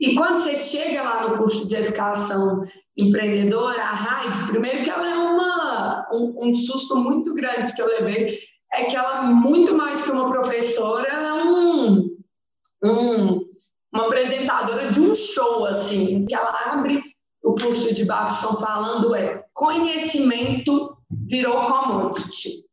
E 0.00 0.16
quando 0.16 0.40
você 0.40 0.56
chega 0.56 1.04
lá 1.04 1.28
no 1.28 1.38
curso 1.38 1.68
de 1.68 1.76
educação 1.76 2.64
empreendedora, 2.98 3.80
a 3.80 3.92
RAID, 3.92 4.48
primeiro 4.48 4.82
que 4.82 4.90
ela 4.90 5.08
é 5.08 5.14
uma, 5.14 6.08
um, 6.12 6.48
um, 6.48 6.52
susto 6.52 6.96
muito 6.96 7.32
grande 7.32 7.72
que 7.76 7.80
eu 7.80 7.86
levei, 7.86 8.40
é 8.72 8.86
que 8.86 8.96
ela, 8.96 9.22
muito 9.22 9.72
mais 9.72 10.02
que 10.02 10.10
uma 10.10 10.28
professora, 10.28 11.06
ela 11.06 11.28
é 11.28 11.44
um, 11.44 12.16
um, 12.84 13.40
uma 13.92 14.06
apresentadora 14.06 14.90
de 14.90 14.98
um 14.98 15.14
show, 15.14 15.64
assim, 15.64 16.26
que 16.26 16.34
ela 16.34 16.72
abre 16.72 17.00
o 17.40 17.54
curso 17.54 17.94
de 17.94 18.04
Babson 18.04 18.54
falando 18.54 19.14
é 19.14 19.44
conhecimento 19.52 20.98
virou 21.08 21.66
commodity. 21.66 22.64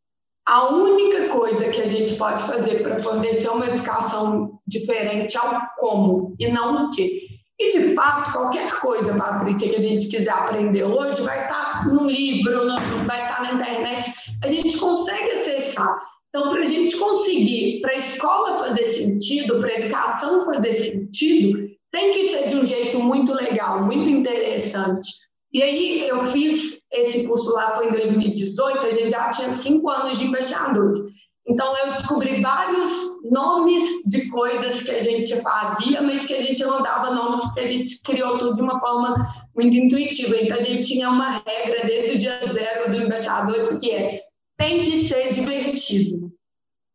A 0.47 0.69
única 0.73 1.29
coisa 1.29 1.69
que 1.69 1.81
a 1.81 1.85
gente 1.85 2.15
pode 2.15 2.41
fazer 2.43 2.81
para 2.81 3.01
fornecer 3.01 3.49
uma 3.49 3.67
educação 3.67 4.59
diferente 4.67 5.37
é 5.37 5.41
o 5.41 5.61
como 5.77 6.35
e 6.39 6.51
não 6.51 6.85
o 6.85 6.89
que. 6.89 7.29
E, 7.59 7.69
de 7.69 7.93
fato, 7.93 8.31
qualquer 8.31 8.71
coisa, 8.79 9.13
Patrícia, 9.13 9.69
que 9.69 9.75
a 9.75 9.81
gente 9.81 10.07
quiser 10.07 10.31
aprender 10.31 10.83
hoje 10.83 11.21
vai 11.21 11.43
estar 11.43 11.87
no 11.87 12.09
livro, 12.09 12.65
vai 13.05 13.21
estar 13.21 13.43
na 13.43 13.53
internet, 13.53 14.11
a 14.43 14.47
gente 14.47 14.75
consegue 14.79 15.29
acessar. 15.29 15.95
Então, 16.29 16.49
para 16.49 16.61
a 16.61 16.65
gente 16.65 16.97
conseguir, 16.97 17.81
para 17.81 17.91
a 17.91 17.97
escola 17.97 18.57
fazer 18.57 18.83
sentido, 18.85 19.59
para 19.59 19.69
a 19.69 19.79
educação 19.79 20.45
fazer 20.45 20.73
sentido, 20.73 21.69
tem 21.91 22.11
que 22.11 22.29
ser 22.29 22.47
de 22.47 22.55
um 22.55 22.65
jeito 22.65 22.99
muito 22.99 23.31
legal, 23.33 23.83
muito 23.85 24.09
interessante. 24.09 25.09
E 25.53 25.61
aí 25.61 26.07
eu 26.07 26.23
fiz 26.25 26.80
esse 26.91 27.25
curso 27.27 27.51
lá, 27.53 27.75
foi 27.75 27.87
em 27.87 27.91
2018, 27.91 28.85
a 28.85 28.91
gente 28.91 29.11
já 29.11 29.29
tinha 29.29 29.49
cinco 29.51 29.89
anos 29.89 30.19
de 30.19 30.25
embaixadores. 30.25 30.99
Então 31.47 31.75
eu 31.77 31.93
descobri 31.93 32.39
vários 32.39 32.91
nomes 33.23 33.83
de 34.05 34.29
coisas 34.29 34.83
que 34.83 34.91
a 34.91 35.01
gente 35.01 35.35
fazia, 35.41 36.01
mas 36.01 36.23
que 36.23 36.33
a 36.33 36.41
gente 36.41 36.63
não 36.63 36.81
dava 36.83 37.15
nomes 37.15 37.41
porque 37.41 37.61
a 37.61 37.67
gente 37.67 38.01
criou 38.03 38.37
tudo 38.37 38.55
de 38.55 38.61
uma 38.61 38.79
forma 38.79 39.15
muito 39.55 39.75
intuitiva. 39.75 40.37
Então 40.37 40.57
a 40.57 40.63
gente 40.63 40.87
tinha 40.87 41.09
uma 41.09 41.41
regra 41.45 41.85
desde 41.85 42.15
o 42.15 42.19
dia 42.19 42.41
zero 42.51 42.91
do 42.91 43.01
embaixadores 43.01 43.77
que 43.79 43.91
é 43.91 44.21
tem 44.57 44.83
que 44.83 45.01
ser 45.01 45.31
divertido. 45.31 46.31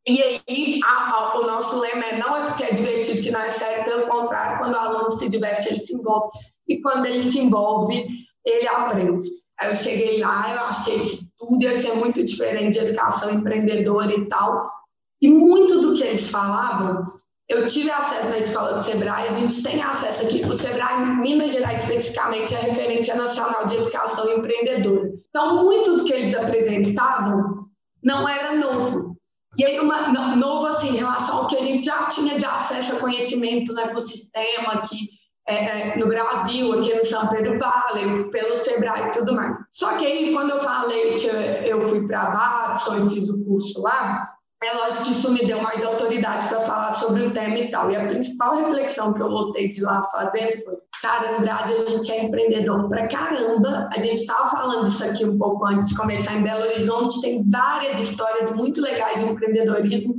E 0.08 0.22
aí, 0.22 0.80
a, 0.84 1.10
a, 1.10 1.38
o 1.40 1.46
nosso 1.46 1.80
lema 1.80 2.04
é 2.04 2.18
não 2.18 2.36
é 2.36 2.46
porque 2.46 2.62
é 2.62 2.72
divertido 2.72 3.20
que 3.22 3.30
não 3.32 3.40
é 3.40 3.50
sério, 3.50 3.84
pelo 3.84 4.06
contrário, 4.06 4.58
quando 4.58 4.74
o 4.74 4.78
aluno 4.78 5.10
se 5.10 5.28
diverte, 5.28 5.68
ele 5.68 5.80
se 5.80 5.92
envolve. 5.92 6.38
E 6.68 6.80
quando 6.80 7.06
ele 7.06 7.20
se 7.20 7.40
envolve, 7.40 8.06
ele 8.46 8.68
aprende. 8.68 9.26
Aí 9.58 9.70
eu 9.70 9.74
cheguei 9.74 10.20
lá, 10.20 10.54
eu 10.54 10.60
achei 10.60 11.00
que 11.00 11.26
tudo 11.36 11.62
ia 11.62 11.80
ser 11.80 11.94
muito 11.94 12.24
diferente 12.24 12.78
de 12.78 12.86
educação 12.86 13.32
empreendedora 13.32 14.14
e 14.14 14.28
tal. 14.28 14.70
E 15.20 15.28
muito 15.28 15.80
do 15.80 15.94
que 15.94 16.04
eles 16.04 16.28
falavam, 16.28 17.02
eu 17.48 17.66
tive 17.66 17.90
acesso 17.90 18.28
na 18.28 18.38
escola 18.38 18.74
do 18.74 18.84
Sebrae, 18.84 19.28
a 19.28 19.32
gente 19.32 19.62
tem 19.62 19.82
acesso 19.82 20.24
aqui. 20.24 20.44
O 20.44 20.52
Sebrae, 20.52 21.04
Minas 21.20 21.52
Gerais, 21.52 21.80
especificamente, 21.80 22.54
é 22.54 22.58
a 22.58 22.62
referência 22.62 23.14
nacional 23.14 23.66
de 23.66 23.76
educação 23.76 24.30
empreendedora. 24.30 25.10
Então, 25.28 25.64
muito 25.64 25.96
do 25.96 26.04
que 26.04 26.12
eles 26.12 26.34
apresentavam 26.34 27.64
não 28.02 28.28
era 28.28 28.54
novo. 28.56 29.16
E 29.56 29.64
aí, 29.64 29.80
uma, 29.80 30.36
novo, 30.36 30.66
assim, 30.66 30.90
em 30.90 30.96
relação 30.96 31.38
ao 31.38 31.46
que 31.46 31.56
a 31.56 31.62
gente 31.62 31.86
já 31.86 32.06
tinha 32.08 32.38
de 32.38 32.44
acesso 32.44 32.94
a 32.94 33.00
conhecimento 33.00 33.72
no 33.72 33.80
ecossistema 33.80 34.74
aqui, 34.74 35.08
é, 35.46 35.92
é, 35.92 35.96
no 35.96 36.08
Brasil, 36.08 36.72
aqui 36.72 36.94
no 36.94 37.04
São 37.04 37.28
Pedro 37.28 37.58
Valley, 37.58 38.24
pelo 38.30 38.56
Sebrae 38.56 39.08
e 39.08 39.12
tudo 39.12 39.34
mais. 39.34 39.56
Só 39.70 39.96
que 39.96 40.04
aí, 40.04 40.32
quando 40.32 40.50
eu 40.50 40.60
falei 40.60 41.16
que 41.16 41.28
eu 41.28 41.80
fui 41.82 42.06
para 42.06 42.30
Babson 42.30 43.06
e 43.06 43.10
fiz 43.10 43.30
o 43.30 43.44
curso 43.44 43.80
lá, 43.80 44.32
é 44.64 44.72
lógico 44.72 45.04
que 45.04 45.10
isso 45.12 45.30
me 45.30 45.46
deu 45.46 45.62
mais 45.62 45.84
autoridade 45.84 46.48
para 46.48 46.60
falar 46.60 46.94
sobre 46.94 47.26
o 47.26 47.30
tema 47.30 47.58
e 47.58 47.70
tal. 47.70 47.90
E 47.90 47.96
a 47.96 48.08
principal 48.08 48.56
reflexão 48.56 49.12
que 49.12 49.22
eu 49.22 49.30
voltei 49.30 49.68
de 49.68 49.82
lá 49.82 50.02
fazendo 50.04 50.64
foi: 50.64 50.74
cara, 51.00 51.32
no 51.32 51.40
Brasil 51.40 51.76
a 51.86 51.90
gente 51.90 52.10
é 52.10 52.24
empreendedor 52.24 52.88
pra 52.88 53.06
caramba. 53.06 53.88
A 53.92 54.00
gente 54.00 54.20
estava 54.20 54.50
falando 54.50 54.88
isso 54.88 55.04
aqui 55.04 55.24
um 55.24 55.38
pouco 55.38 55.64
antes 55.66 55.90
de 55.90 55.96
começar 55.96 56.34
em 56.34 56.42
Belo 56.42 56.64
Horizonte, 56.64 57.20
tem 57.20 57.48
várias 57.48 58.00
histórias 58.00 58.50
muito 58.50 58.80
legais 58.80 59.20
de 59.20 59.30
empreendedorismo 59.30 60.16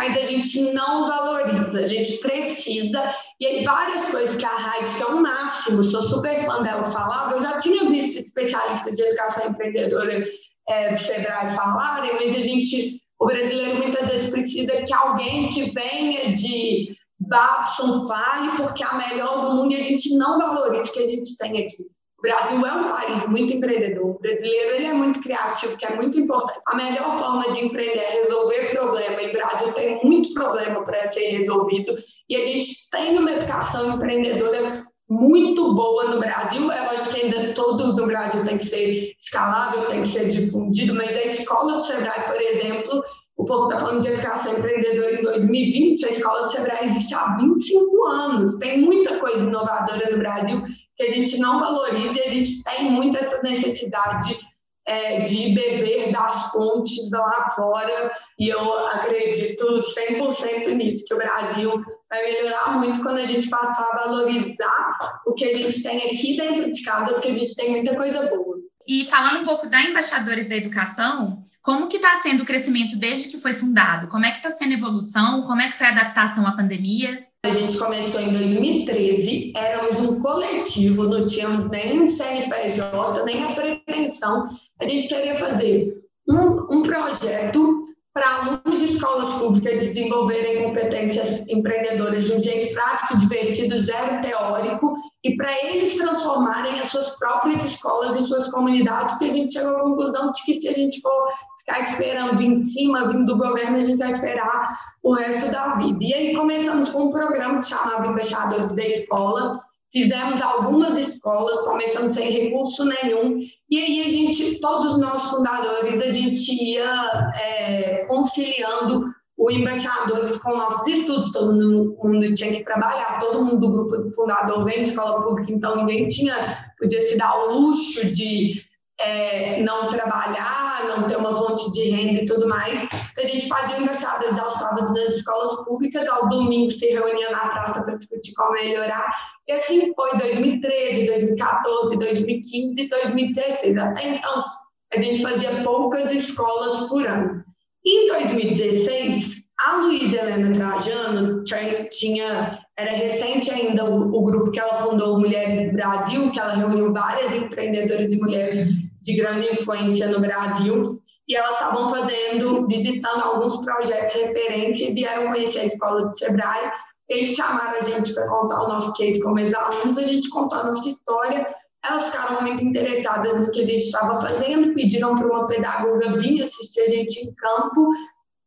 mas 0.00 0.16
a 0.16 0.22
gente 0.22 0.62
não 0.72 1.06
valoriza, 1.06 1.80
a 1.80 1.86
gente 1.86 2.16
precisa. 2.22 3.14
E 3.38 3.46
aí, 3.46 3.64
várias 3.66 4.08
coisas 4.08 4.34
que 4.34 4.46
a 4.46 4.56
Raid, 4.56 4.96
que 4.96 5.02
é 5.02 5.06
o 5.06 5.20
máximo, 5.20 5.84
sou 5.84 6.00
super 6.00 6.40
fã 6.42 6.62
dela, 6.62 6.84
falava, 6.86 7.34
eu 7.34 7.42
já 7.42 7.58
tinha 7.58 7.84
visto 7.90 8.18
especialistas 8.18 8.96
de 8.96 9.02
educação 9.02 9.50
empreendedora 9.50 10.24
é, 10.70 10.94
do 10.94 10.98
Sebrae 10.98 11.54
falarem, 11.54 12.14
mas 12.14 12.34
a 12.34 12.40
gente, 12.40 12.98
o 13.20 13.26
brasileiro 13.26 13.76
muitas 13.76 14.08
vezes 14.08 14.30
precisa 14.30 14.72
que 14.84 14.94
alguém 14.94 15.50
que 15.50 15.70
venha 15.70 16.32
de 16.32 16.96
Babson 17.18 18.08
fale, 18.08 18.56
porque 18.56 18.82
é 18.82 18.86
a 18.86 18.94
melhor 18.94 19.50
do 19.50 19.56
mundo 19.56 19.72
e 19.72 19.76
a 19.76 19.82
gente 19.82 20.16
não 20.16 20.38
valoriza 20.38 20.90
o 20.90 20.94
que 20.94 21.00
a 21.00 21.06
gente 21.08 21.36
tem 21.36 21.66
aqui. 21.66 21.84
O 22.20 22.22
Brasil 22.22 22.66
é 22.66 22.72
um 22.74 22.88
país 22.90 23.26
muito 23.28 23.54
empreendedor. 23.54 24.10
O 24.10 24.18
brasileiro 24.18 24.74
ele 24.74 24.84
é 24.84 24.92
muito 24.92 25.22
criativo, 25.22 25.74
que 25.78 25.86
é 25.86 25.96
muito 25.96 26.20
importante. 26.20 26.60
A 26.66 26.76
melhor 26.76 27.18
forma 27.18 27.50
de 27.50 27.64
empreender 27.64 27.98
é 27.98 28.22
resolver 28.22 28.72
problema. 28.72 29.22
E 29.22 29.30
o 29.30 29.32
Brasil 29.32 29.72
tem 29.72 30.04
muito 30.04 30.34
problema 30.34 30.84
para 30.84 31.06
ser 31.06 31.38
resolvido. 31.38 31.96
E 32.28 32.36
a 32.36 32.44
gente 32.44 32.90
tem 32.90 33.18
uma 33.18 33.32
educação 33.32 33.94
empreendedora 33.94 34.82
muito 35.08 35.74
boa 35.74 36.10
no 36.10 36.20
Brasil. 36.20 36.70
É 36.70 36.92
lógico 36.92 37.14
que 37.14 37.22
ainda 37.22 37.54
todo 37.54 37.96
no 37.96 38.06
Brasil 38.06 38.44
tem 38.44 38.58
que 38.58 38.66
ser 38.66 39.14
escalável, 39.18 39.86
tem 39.86 40.02
que 40.02 40.08
ser 40.08 40.28
difundido, 40.28 40.94
mas 40.94 41.16
a 41.16 41.22
escola 41.22 41.78
do 41.78 41.84
Sebrae, 41.84 42.30
por 42.30 42.40
exemplo, 42.40 43.02
o 43.34 43.46
povo 43.46 43.64
está 43.64 43.80
falando 43.80 44.02
de 44.02 44.08
educação 44.08 44.52
empreendedora 44.52 45.18
em 45.18 45.22
2020, 45.22 46.04
a 46.04 46.10
escola 46.10 46.42
do 46.42 46.52
Sebrae 46.52 46.84
existe 46.84 47.14
há 47.14 47.38
25 47.38 48.04
anos. 48.04 48.58
Tem 48.58 48.78
muita 48.78 49.18
coisa 49.18 49.46
inovadora 49.46 50.10
no 50.10 50.18
Brasil 50.18 50.62
que 51.00 51.06
a 51.06 51.10
gente 51.10 51.38
não 51.38 51.58
valoriza 51.58 52.20
e 52.20 52.22
a 52.22 52.28
gente 52.28 52.62
tem 52.62 52.90
muito 52.90 53.16
essa 53.16 53.40
necessidade 53.42 54.38
é, 54.86 55.22
de 55.22 55.54
beber 55.54 56.12
das 56.12 56.50
fontes 56.52 57.10
lá 57.10 57.48
fora 57.56 58.12
e 58.38 58.48
eu 58.48 58.86
acredito 58.88 59.78
100% 59.78 60.74
nisso, 60.74 61.06
que 61.06 61.14
o 61.14 61.16
Brasil 61.16 61.82
vai 62.08 62.22
melhorar 62.22 62.78
muito 62.78 63.02
quando 63.02 63.18
a 63.18 63.24
gente 63.24 63.48
passar 63.48 63.82
a 63.84 64.04
valorizar 64.04 65.20
o 65.26 65.32
que 65.32 65.46
a 65.46 65.56
gente 65.56 65.82
tem 65.82 66.10
aqui 66.10 66.36
dentro 66.36 66.70
de 66.70 66.82
casa, 66.82 67.14
porque 67.14 67.28
a 67.28 67.34
gente 67.34 67.54
tem 67.54 67.70
muita 67.70 67.94
coisa 67.96 68.28
boa. 68.28 68.58
E 68.86 69.06
falando 69.06 69.40
um 69.40 69.44
pouco 69.44 69.70
da 69.70 69.80
Embaixadores 69.82 70.48
da 70.48 70.56
Educação, 70.56 71.44
como 71.62 71.88
que 71.88 71.96
está 71.96 72.16
sendo 72.16 72.42
o 72.42 72.46
crescimento 72.46 72.98
desde 72.98 73.28
que 73.28 73.40
foi 73.40 73.54
fundado? 73.54 74.08
Como 74.08 74.26
é 74.26 74.30
que 74.30 74.38
está 74.38 74.50
sendo 74.50 74.72
a 74.72 74.78
evolução? 74.78 75.42
Como 75.42 75.60
é 75.62 75.68
que 75.68 75.76
foi 75.76 75.86
a 75.86 75.90
adaptação 75.90 76.46
à 76.46 76.52
pandemia? 76.52 77.29
A 77.42 77.50
gente 77.50 77.78
começou 77.78 78.20
em 78.20 78.32
2013, 78.34 79.52
éramos 79.56 79.98
um 80.00 80.20
coletivo, 80.20 81.04
não 81.04 81.24
tínhamos 81.24 81.70
nem 81.70 82.06
CNPJ, 82.06 83.24
nem 83.24 83.44
a 83.44 83.54
pretensão. 83.54 84.44
A 84.78 84.84
gente 84.84 85.08
queria 85.08 85.34
fazer 85.36 86.02
um, 86.28 86.76
um 86.78 86.82
projeto 86.82 87.86
para 88.12 88.28
alunos 88.28 88.80
de 88.80 88.84
escolas 88.84 89.32
públicas 89.38 89.80
desenvolverem 89.80 90.64
competências 90.64 91.42
empreendedoras 91.48 92.26
de 92.26 92.32
um 92.34 92.40
jeito 92.40 92.74
prático, 92.74 93.16
divertido, 93.16 93.82
zero 93.82 94.20
teórico, 94.20 94.94
e 95.24 95.34
para 95.36 95.66
eles 95.66 95.94
transformarem 95.94 96.78
as 96.78 96.90
suas 96.90 97.16
próprias 97.18 97.64
escolas 97.64 98.16
e 98.16 98.26
suas 98.26 98.48
comunidades, 98.48 99.12
porque 99.12 99.30
a 99.30 99.34
gente 99.34 99.54
chegou 99.54 99.76
à 99.76 99.82
conclusão 99.82 100.30
de 100.32 100.42
que 100.44 100.54
se 100.54 100.68
a 100.68 100.72
gente 100.72 101.00
for 101.00 101.32
ficar 101.70 101.80
esperando 101.80 102.38
vir 102.38 102.58
de 102.58 102.64
cima, 102.64 103.08
vindo 103.08 103.26
do 103.26 103.38
governo, 103.38 103.78
a 103.78 103.82
gente 103.82 103.98
vai 103.98 104.12
esperar 104.12 104.78
o 105.02 105.14
resto 105.14 105.50
da 105.50 105.76
vida. 105.76 105.98
E 106.00 106.12
aí 106.12 106.34
começamos 106.34 106.90
com 106.90 107.04
um 107.04 107.10
programa 107.10 107.58
que 107.58 107.68
chamava 107.68 108.06
Embaixadores 108.06 108.72
da 108.74 108.84
Escola, 108.84 109.60
fizemos 109.92 110.42
algumas 110.42 110.98
escolas, 110.98 111.62
começamos 111.62 112.14
sem 112.14 112.30
recurso 112.30 112.84
nenhum, 112.84 113.40
e 113.68 113.78
aí 113.78 114.00
a 114.02 114.10
gente, 114.10 114.60
todos 114.60 114.92
os 114.92 115.00
nossos 115.00 115.30
fundadores, 115.30 116.00
a 116.02 116.12
gente 116.12 116.52
ia 116.52 117.32
é, 117.34 118.04
conciliando 118.06 119.04
o 119.36 119.50
embaixadores 119.50 120.36
com 120.36 120.54
nossos 120.54 120.86
estudos, 120.86 121.32
todo 121.32 121.54
mundo 121.54 122.34
tinha 122.34 122.52
que 122.52 122.62
trabalhar, 122.62 123.18
todo 123.20 123.42
mundo 123.42 123.58
do 123.58 123.72
grupo 123.72 124.10
fundador 124.10 124.64
vem 124.64 124.82
de 124.82 124.90
escola 124.90 125.22
pública, 125.22 125.50
então 125.50 125.76
ninguém 125.76 126.06
tinha, 126.08 126.72
podia 126.78 127.00
se 127.00 127.16
dar 127.16 127.34
o 127.34 127.54
luxo 127.54 128.12
de 128.12 128.62
é, 129.00 129.62
não 129.62 129.88
trabalhar, 129.88 130.84
não 130.86 131.06
ter 131.06 131.16
uma 131.16 131.34
fonte 131.34 131.72
de 131.72 131.90
renda 131.90 132.22
e 132.22 132.26
tudo 132.26 132.46
mais. 132.48 132.86
A 133.16 133.26
gente 133.26 133.48
fazia 133.48 133.78
embaixadores 133.78 134.38
aos 134.38 134.54
sábados 134.54 134.92
nas 134.92 135.16
escolas 135.16 135.64
públicas, 135.64 136.08
ao 136.08 136.28
domingo 136.28 136.70
se 136.70 136.86
reunia 136.86 137.30
na 137.30 137.48
praça 137.48 137.82
para 137.82 137.96
discutir 137.96 138.34
como 138.34 138.52
melhorar. 138.52 139.10
E 139.48 139.52
assim 139.52 139.92
foi 139.94 140.16
2013, 140.18 141.06
2014, 141.06 141.96
2015 141.96 142.80
e 142.80 142.88
2016. 142.88 143.78
Até 143.78 144.16
então, 144.16 144.44
a 144.92 145.00
gente 145.00 145.22
fazia 145.22 145.62
poucas 145.62 146.10
escolas 146.10 146.88
por 146.88 147.06
ano. 147.06 147.42
Em 147.84 148.06
2016, 148.08 149.50
a 149.58 149.76
Luísa 149.76 150.18
Helena 150.18 150.52
Trajano 150.52 151.42
tinha, 151.90 152.58
era 152.76 152.92
recente 152.92 153.50
ainda 153.50 153.84
o, 153.90 154.14
o, 154.14 154.24
grupo 154.24 154.50
que 154.50 154.60
ela 154.60 154.76
fundou, 154.76 155.18
Mulheres 155.18 155.72
Brasil, 155.72 156.30
que 156.30 156.38
ela 156.38 156.54
reuniu 156.54 156.92
várias 156.92 157.34
empreendedoras 157.34 158.12
e 158.12 158.16
mulheres 158.16 158.68
de 159.00 159.16
grande 159.16 159.52
influência 159.52 160.08
no 160.08 160.20
Brasil, 160.20 161.00
e 161.28 161.36
elas 161.36 161.54
estavam 161.54 161.88
fazendo, 161.88 162.66
visitando 162.66 163.22
alguns 163.22 163.56
projetos 163.58 164.12
de 164.14 164.20
referência 164.20 164.90
e 164.90 164.94
vieram 164.94 165.32
conhecer 165.32 165.60
a 165.60 165.64
escola 165.64 166.10
de 166.10 166.18
Sebrae. 166.18 166.72
Eles 167.08 167.34
chamaram 167.34 167.78
a 167.78 167.82
gente 167.82 168.12
para 168.12 168.26
contar 168.26 168.62
o 168.62 168.68
nosso 168.68 168.92
case 168.94 169.20
como 169.20 169.38
ex-alunos, 169.38 169.98
a 169.98 170.02
gente 170.02 170.28
contou 170.30 170.58
a 170.58 170.64
nossa 170.64 170.88
história 170.88 171.46
elas 171.82 172.06
ficaram 172.06 172.42
muito 172.42 172.62
interessadas 172.62 173.40
no 173.40 173.50
que 173.50 173.62
a 173.62 173.66
gente 173.66 173.84
estava 173.84 174.20
fazendo, 174.20 174.74
pediram 174.74 175.16
para 175.16 175.26
uma 175.26 175.46
pedagoga 175.46 176.18
vir 176.18 176.42
assistir 176.42 176.80
a 176.80 176.90
gente 176.90 177.20
em 177.20 177.34
campo. 177.34 177.90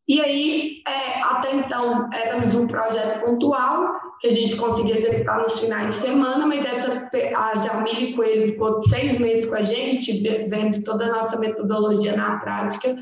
E 0.07 0.21
aí, 0.21 0.81
é, 0.87 1.21
até 1.21 1.55
então, 1.55 2.09
éramos 2.13 2.53
um 2.53 2.67
projeto 2.67 3.25
pontual, 3.25 3.89
que 4.23 4.29
a 4.29 4.31
gente 4.31 4.55
conseguia 4.55 4.99
executar 4.99 5.41
nos 5.41 5.59
finais 5.59 5.95
de 5.95 6.01
semana, 6.01 6.47
mas 6.47 6.65
essa, 6.65 7.09
a 7.35 7.55
Jamile 7.57 8.13
Coelho 8.13 8.53
ficou 8.53 8.79
seis 8.79 9.19
meses 9.19 9.45
com 9.45 9.55
a 9.55 9.63
gente, 9.63 10.23
vendo 10.47 10.81
toda 10.81 11.07
a 11.07 11.11
nossa 11.11 11.37
metodologia 11.37 12.15
na 12.15 12.39
prática. 12.39 12.95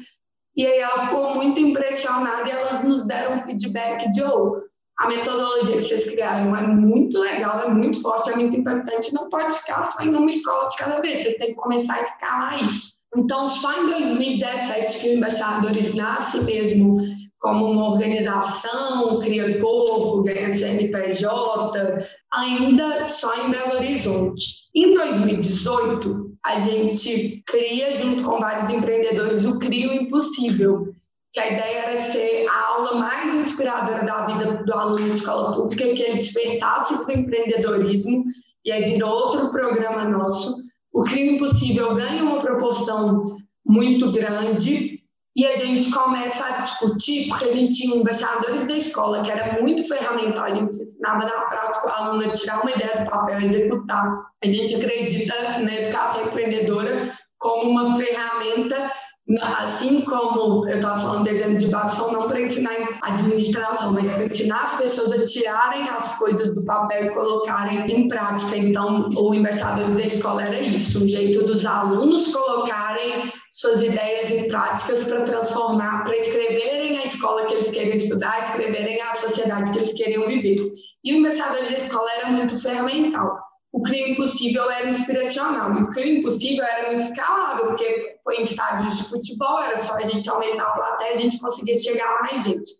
E 0.57 0.65
aí 0.65 0.79
ela 0.79 1.05
ficou 1.05 1.35
muito 1.35 1.59
impressionada 1.59 2.49
e 2.49 2.51
elas 2.51 2.83
nos 2.83 3.05
deram 3.05 3.37
um 3.37 3.43
feedback 3.43 4.11
de, 4.13 4.23
oh, 4.23 4.63
a 4.97 5.07
metodologia 5.07 5.77
que 5.77 5.83
vocês 5.83 6.05
criaram 6.05 6.55
é 6.55 6.65
muito 6.65 7.19
legal, 7.19 7.59
é 7.65 7.69
muito 7.69 8.01
forte, 8.01 8.31
é 8.31 8.35
muito 8.35 8.57
impactante, 8.57 9.13
não 9.13 9.29
pode 9.29 9.55
ficar 9.57 9.91
só 9.91 10.01
em 10.01 10.15
uma 10.15 10.31
escola 10.31 10.69
de 10.69 10.77
cada 10.77 11.01
vez, 11.01 11.21
vocês 11.21 11.37
têm 11.37 11.49
que 11.49 11.53
começar 11.53 11.97
a 11.97 12.01
escalar 12.01 12.63
isso. 12.63 12.93
Então, 13.15 13.47
só 13.47 13.79
em 13.79 13.91
2017 13.91 14.99
que 14.99 15.09
o 15.09 15.13
Embaixadores 15.17 15.93
nasce 15.93 16.43
mesmo 16.43 16.99
como 17.41 17.71
uma 17.71 17.89
organização, 17.89 19.19
cria 19.19 19.59
corpo, 19.59 20.23
ganha 20.23 20.55
CNPJ, 20.55 22.07
ainda 22.31 23.07
só 23.07 23.35
em 23.35 23.49
Belo 23.49 23.77
Horizonte. 23.77 24.45
Em 24.75 24.93
2018, 24.93 26.37
a 26.45 26.59
gente 26.59 27.43
cria, 27.45 27.93
junto 27.93 28.23
com 28.23 28.39
vários 28.39 28.69
empreendedores, 28.69 29.45
o 29.45 29.57
Crio 29.57 29.91
Impossível, 29.91 30.93
que 31.33 31.39
a 31.39 31.47
ideia 31.47 31.77
era 31.79 31.97
ser 31.97 32.47
a 32.47 32.67
aula 32.67 32.95
mais 32.95 33.33
inspiradora 33.33 34.05
da 34.05 34.25
vida 34.27 34.63
do 34.63 34.73
aluno 34.73 35.03
de 35.03 35.15
escola 35.15 35.55
pública, 35.55 35.95
que 35.95 36.03
ele 36.03 36.17
despertasse 36.17 36.95
para 37.03 37.15
o 37.15 37.19
empreendedorismo, 37.19 38.23
e 38.63 38.71
aí 38.71 38.93
virou 38.93 39.09
outro 39.09 39.49
programa 39.49 40.05
nosso. 40.05 40.57
O 40.93 41.01
Crime 41.01 41.37
Impossível 41.37 41.95
ganha 41.95 42.21
uma 42.21 42.39
proporção 42.39 43.35
muito 43.65 44.11
grande, 44.11 45.00
e 45.35 45.45
a 45.45 45.55
gente 45.55 45.89
começa 45.91 46.45
a 46.45 46.61
discutir, 46.61 47.29
porque 47.29 47.45
a 47.45 47.53
gente 47.53 47.79
tinha 47.79 47.95
embaixadores 47.95 48.67
da 48.67 48.75
escola, 48.75 49.23
que 49.23 49.31
era 49.31 49.61
muito 49.61 49.87
ferramental, 49.87 50.43
a 50.43 50.53
gente 50.53 50.73
ensinava 50.73 51.25
na 51.25 51.41
prática 51.41 51.87
o 51.87 51.89
aluno 51.89 52.29
a 52.29 52.33
tirar 52.33 52.61
uma 52.61 52.71
ideia 52.71 53.03
do 53.03 53.09
papel 53.09 53.39
e 53.39 53.45
executar. 53.45 54.25
A 54.43 54.47
gente 54.47 54.75
acredita 54.75 55.59
na 55.59 55.73
educação 55.73 56.25
empreendedora 56.25 57.13
como 57.39 57.71
uma 57.71 57.95
ferramenta 57.95 58.91
Assim 59.39 60.01
como 60.01 60.67
eu 60.67 60.77
estava 60.77 60.99
falando 60.99 61.23
do 61.23 61.55
de 61.55 61.67
Babson, 61.67 62.11
não 62.11 62.27
para 62.27 62.41
ensinar 62.41 62.71
administração, 63.01 63.93
mas 63.93 64.11
para 64.11 64.25
ensinar 64.25 64.63
as 64.63 64.73
pessoas 64.75 65.11
a 65.13 65.25
tirarem 65.25 65.87
as 65.87 66.17
coisas 66.17 66.53
do 66.53 66.65
papel 66.65 67.05
e 67.05 67.09
colocarem 67.11 67.89
em 67.89 68.07
prática. 68.07 68.57
Então, 68.57 69.09
o 69.15 69.33
Embaixadores 69.33 69.95
da 69.95 70.01
Escola 70.01 70.43
era 70.43 70.59
isso, 70.59 71.03
um 71.03 71.07
jeito 71.07 71.45
dos 71.45 71.65
alunos 71.65 72.27
colocarem 72.33 73.31
suas 73.51 73.83
ideias 73.83 74.31
em 74.31 74.47
práticas 74.47 75.03
para 75.03 75.23
transformar, 75.23 76.03
para 76.03 76.15
escreverem 76.15 76.97
a 76.97 77.03
escola 77.03 77.45
que 77.45 77.53
eles 77.53 77.69
queriam 77.69 77.95
estudar, 77.95 78.45
escreverem 78.45 78.99
a 79.01 79.13
sociedade 79.13 79.71
que 79.71 79.77
eles 79.77 79.93
queriam 79.93 80.25
viver. 80.25 80.71
E 81.03 81.13
o 81.13 81.17
Embaixadores 81.17 81.69
da 81.69 81.77
Escola 81.77 82.09
era 82.13 82.29
muito 82.29 82.59
ferramental 82.59 83.51
o 83.71 83.81
crime 83.81 84.11
impossível 84.11 84.69
era 84.69 84.89
inspiracional. 84.89 85.73
E 85.75 85.83
o 85.83 85.89
crime 85.89 86.19
impossível 86.19 86.63
era 86.63 86.91
muito 86.91 87.03
escalável, 87.03 87.67
porque 87.67 88.19
foi 88.23 88.37
em 88.37 88.41
estádios 88.41 88.97
de 88.97 89.03
futebol, 89.05 89.61
era 89.61 89.77
só 89.77 89.95
a 89.95 90.03
gente 90.03 90.29
aumentar 90.29 90.63
a 90.63 90.71
plateia, 90.71 91.13
a 91.13 91.17
gente 91.17 91.39
conseguia 91.39 91.77
chegar 91.77 92.17
a 92.17 92.21
mais 92.23 92.43
gente. 92.43 92.71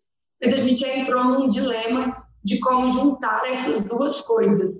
Mas 0.41 0.53
a 0.53 0.57
gente 0.57 0.85
entrou 0.85 1.23
num 1.23 1.47
dilema 1.47 2.25
de 2.43 2.59
como 2.59 2.89
juntar 2.89 3.49
essas 3.49 3.81
duas 3.81 4.21
coisas 4.21 4.73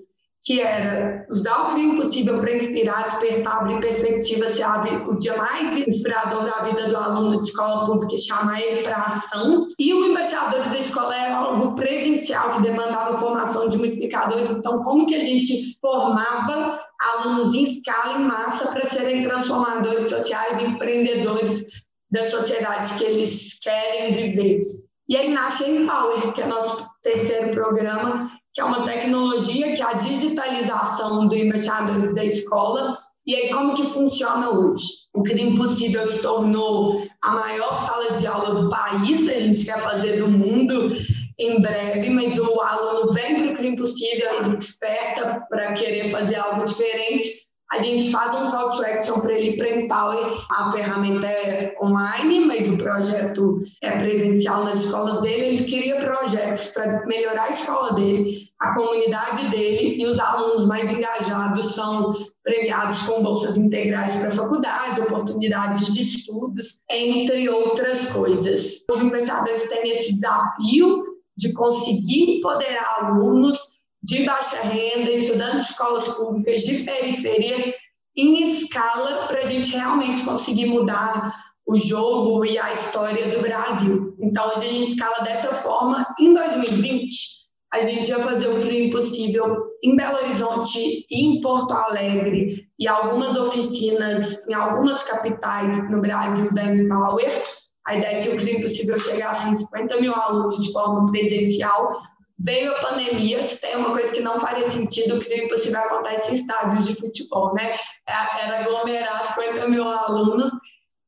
que 0.44 0.60
era 0.60 1.24
usar 1.30 1.68
o 1.68 1.72
crime 1.72 2.00
possível 2.00 2.40
para 2.40 2.52
inspirar, 2.52 3.04
despertar, 3.04 3.58
abrir 3.58 3.80
perspectiva, 3.80 4.48
se 4.48 4.62
abre 4.62 4.96
o 5.08 5.16
dia 5.16 5.36
mais 5.36 5.76
inspirador 5.76 6.44
da 6.44 6.64
vida 6.64 6.88
do 6.88 6.96
aluno 6.96 7.40
de 7.40 7.48
escola 7.48 7.86
pública 7.86 8.16
chamar 8.18 8.60
ele 8.60 8.82
para 8.82 8.96
ação. 8.96 9.68
E 9.78 9.94
o 9.94 10.04
embaixadores 10.04 10.72
da 10.72 10.78
escola 10.78 11.14
era 11.14 11.36
algo 11.36 11.76
presencial 11.76 12.52
que 12.52 12.62
demandava 12.62 13.18
formação 13.18 13.68
de 13.68 13.78
multiplicadores. 13.78 14.50
Então, 14.50 14.80
como 14.80 15.06
que 15.06 15.14
a 15.14 15.20
gente 15.20 15.78
formava 15.80 16.80
alunos 17.00 17.54
em 17.54 17.62
escala, 17.62 18.18
em 18.18 18.24
massa, 18.24 18.72
para 18.72 18.84
serem 18.86 19.22
transformadores 19.22 20.10
sociais, 20.10 20.60
empreendedores 20.60 21.64
da 22.10 22.24
sociedade 22.28 22.98
que 22.98 23.04
eles 23.04 23.60
querem 23.60 24.12
viver? 24.12 24.62
E 25.08 25.16
aí 25.16 25.32
nasce 25.32 25.64
a 25.64 25.68
Empower, 25.68 26.32
que 26.32 26.42
é 26.42 26.46
nosso 26.46 26.84
terceiro 27.02 27.52
programa, 27.52 28.30
que 28.54 28.60
é 28.60 28.64
uma 28.64 28.84
tecnologia 28.84 29.74
que 29.74 29.82
é 29.82 29.84
a 29.84 29.94
digitalização 29.94 31.26
do 31.26 31.34
embaixadores 31.34 32.14
da 32.14 32.24
escola. 32.24 32.96
E 33.26 33.34
aí, 33.34 33.50
como 33.50 33.74
que 33.74 33.86
funciona 33.88 34.50
hoje? 34.50 34.84
O 35.14 35.22
Crime 35.22 35.52
Impossível 35.52 36.08
se 36.08 36.20
tornou 36.20 37.06
a 37.22 37.32
maior 37.32 37.76
sala 37.76 38.12
de 38.12 38.26
aula 38.26 38.62
do 38.62 38.68
país, 38.70 39.28
a 39.28 39.40
gente 39.40 39.64
quer 39.64 39.78
fazer 39.78 40.18
do 40.18 40.28
mundo 40.28 40.92
em 41.38 41.60
breve, 41.60 42.10
mas 42.10 42.38
o 42.38 42.60
aluno 42.60 43.12
vem 43.12 43.54
para 43.54 43.62
o 43.62 43.66
Impossível, 43.66 44.44
ele 44.44 44.56
desperta 44.56 45.46
para 45.48 45.72
querer 45.72 46.10
fazer 46.10 46.36
algo 46.36 46.64
diferente, 46.64 47.46
a 47.72 47.78
gente 47.78 48.10
faz 48.10 48.36
um 48.36 48.50
call 48.50 48.70
to 48.72 48.82
action 48.84 49.20
para 49.20 49.32
ele 49.32 49.62
Empower. 49.82 50.44
A 50.50 50.70
ferramenta 50.72 51.26
é 51.26 51.74
online, 51.82 52.40
mas 52.40 52.68
o 52.68 52.76
projeto 52.76 53.62
é 53.80 53.92
presencial 53.92 54.64
nas 54.64 54.84
escolas 54.84 55.22
dele. 55.22 55.56
Ele 55.56 55.64
cria 55.64 55.96
projetos 55.96 56.66
para 56.66 57.06
melhorar 57.06 57.44
a 57.44 57.48
escola 57.48 57.94
dele, 57.94 58.50
a 58.60 58.74
comunidade 58.74 59.48
dele 59.48 59.96
e 59.98 60.06
os 60.06 60.20
alunos 60.20 60.66
mais 60.66 60.92
engajados 60.92 61.74
são 61.74 62.14
premiados 62.44 62.98
com 63.04 63.22
bolsas 63.22 63.56
integrais 63.56 64.16
para 64.16 64.28
a 64.28 64.32
faculdade, 64.32 65.00
oportunidades 65.00 65.94
de 65.94 66.02
estudos, 66.02 66.82
entre 66.90 67.48
outras 67.48 68.04
coisas. 68.12 68.84
Os 68.90 69.00
investidores 69.00 69.66
têm 69.70 69.92
esse 69.92 70.12
desafio 70.12 71.04
de 71.38 71.54
conseguir 71.54 72.38
empoderar 72.38 72.98
alunos 73.00 73.71
de 74.02 74.24
baixa 74.24 74.60
renda, 74.62 75.10
estudantes 75.10 75.66
de 75.66 75.72
escolas 75.72 76.08
públicas 76.08 76.62
de 76.62 76.84
periferias, 76.84 77.72
em 78.16 78.42
escala, 78.42 79.28
para 79.28 79.40
a 79.40 79.46
gente 79.46 79.74
realmente 79.74 80.22
conseguir 80.24 80.66
mudar 80.66 81.32
o 81.66 81.78
jogo 81.78 82.44
e 82.44 82.58
a 82.58 82.72
história 82.72 83.34
do 83.34 83.42
Brasil. 83.42 84.16
Então, 84.20 84.50
a 84.50 84.58
gente 84.58 84.92
escala 84.92 85.24
dessa 85.24 85.54
forma. 85.54 86.06
Em 86.18 86.34
2020, 86.34 87.42
a 87.72 87.82
gente 87.84 88.10
vai 88.10 88.22
fazer 88.22 88.48
o 88.48 88.60
Crime 88.60 88.88
Impossível 88.88 89.56
em 89.82 89.96
Belo 89.96 90.18
Horizonte 90.18 91.06
e 91.10 91.24
em 91.24 91.40
Porto 91.40 91.72
Alegre 91.72 92.66
e 92.78 92.86
algumas 92.86 93.36
oficinas 93.36 94.46
em 94.46 94.52
algumas 94.52 95.02
capitais 95.04 95.90
no 95.90 96.02
Brasil 96.02 96.52
da 96.52 96.64
Empower. 96.64 97.42
A 97.86 97.96
ideia 97.96 98.18
é 98.18 98.22
que 98.22 98.28
o 98.28 98.36
Crime 98.36 98.58
Impossível 98.58 98.98
chegasse 98.98 99.48
em 99.48 99.54
50 99.54 100.00
mil 100.00 100.14
alunos 100.14 100.66
de 100.66 100.72
forma 100.72 101.10
presencial, 101.10 101.98
Veio 102.44 102.74
a 102.74 102.80
pandemia, 102.80 103.44
se 103.44 103.60
tem 103.60 103.76
uma 103.76 103.92
coisa 103.92 104.12
que 104.12 104.20
não 104.20 104.40
faria 104.40 104.68
sentido, 104.68 105.20
que 105.20 105.28
nem 105.28 105.46
impossível 105.46 105.80
acontecer 105.80 106.32
em 106.32 106.34
estádios 106.34 106.86
de 106.86 106.94
futebol, 106.96 107.54
né? 107.54 107.76
É, 108.08 108.44
era 108.44 108.60
aglomerar 108.60 109.22
50 109.22 109.68
mil 109.68 109.88
alunos, 109.88 110.50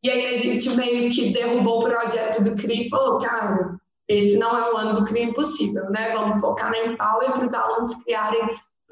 e 0.02 0.10
aí 0.10 0.26
a 0.26 0.36
gente 0.36 0.70
meio 0.70 1.10
que 1.10 1.30
derrubou 1.30 1.80
o 1.80 1.88
projeto 1.88 2.44
do 2.44 2.54
CRI 2.54 2.86
e 2.86 2.88
falou, 2.88 3.18
cara, 3.18 3.76
esse 4.06 4.36
não 4.36 4.56
é 4.56 4.72
o 4.72 4.76
ano 4.76 5.00
do 5.00 5.06
CRI 5.06 5.22
impossível, 5.22 5.90
né? 5.90 6.12
Vamos 6.12 6.40
focar 6.40 6.70
na 6.70 6.78
Empower 6.78 7.32
para 7.32 7.46
os 7.46 7.54
alunos 7.54 7.94
criarem 8.04 8.40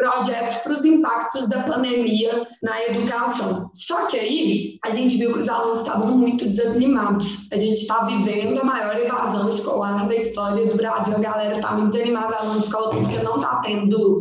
projetos 0.02 0.56
para 0.56 0.72
os 0.72 0.84
impactos 0.84 1.46
da 1.46 1.62
pandemia 1.62 2.44
na 2.60 2.82
educação. 2.86 3.70
Só 3.72 4.06
que 4.06 4.18
aí 4.18 4.78
a 4.84 4.90
gente 4.90 5.16
viu 5.16 5.32
que 5.32 5.38
os 5.38 5.48
alunos 5.48 5.82
estavam 5.82 6.08
muito 6.18 6.44
desanimados. 6.44 7.48
A 7.52 7.56
gente 7.56 7.80
está 7.80 8.04
vivendo 8.04 8.60
a 8.60 8.64
maior 8.64 8.96
evasão 8.96 9.48
escolar 9.48 10.08
da 10.08 10.14
história 10.16 10.66
do 10.66 10.76
Brasil. 10.76 11.14
A 11.14 11.20
galera 11.20 11.54
está 11.54 11.70
muito 11.72 11.92
desanimada, 11.92 12.36
aluno 12.36 12.58
de 12.58 12.66
escola 12.66 12.90
pública 12.90 13.22
não 13.22 13.36
está 13.36 13.60
tendo 13.60 14.18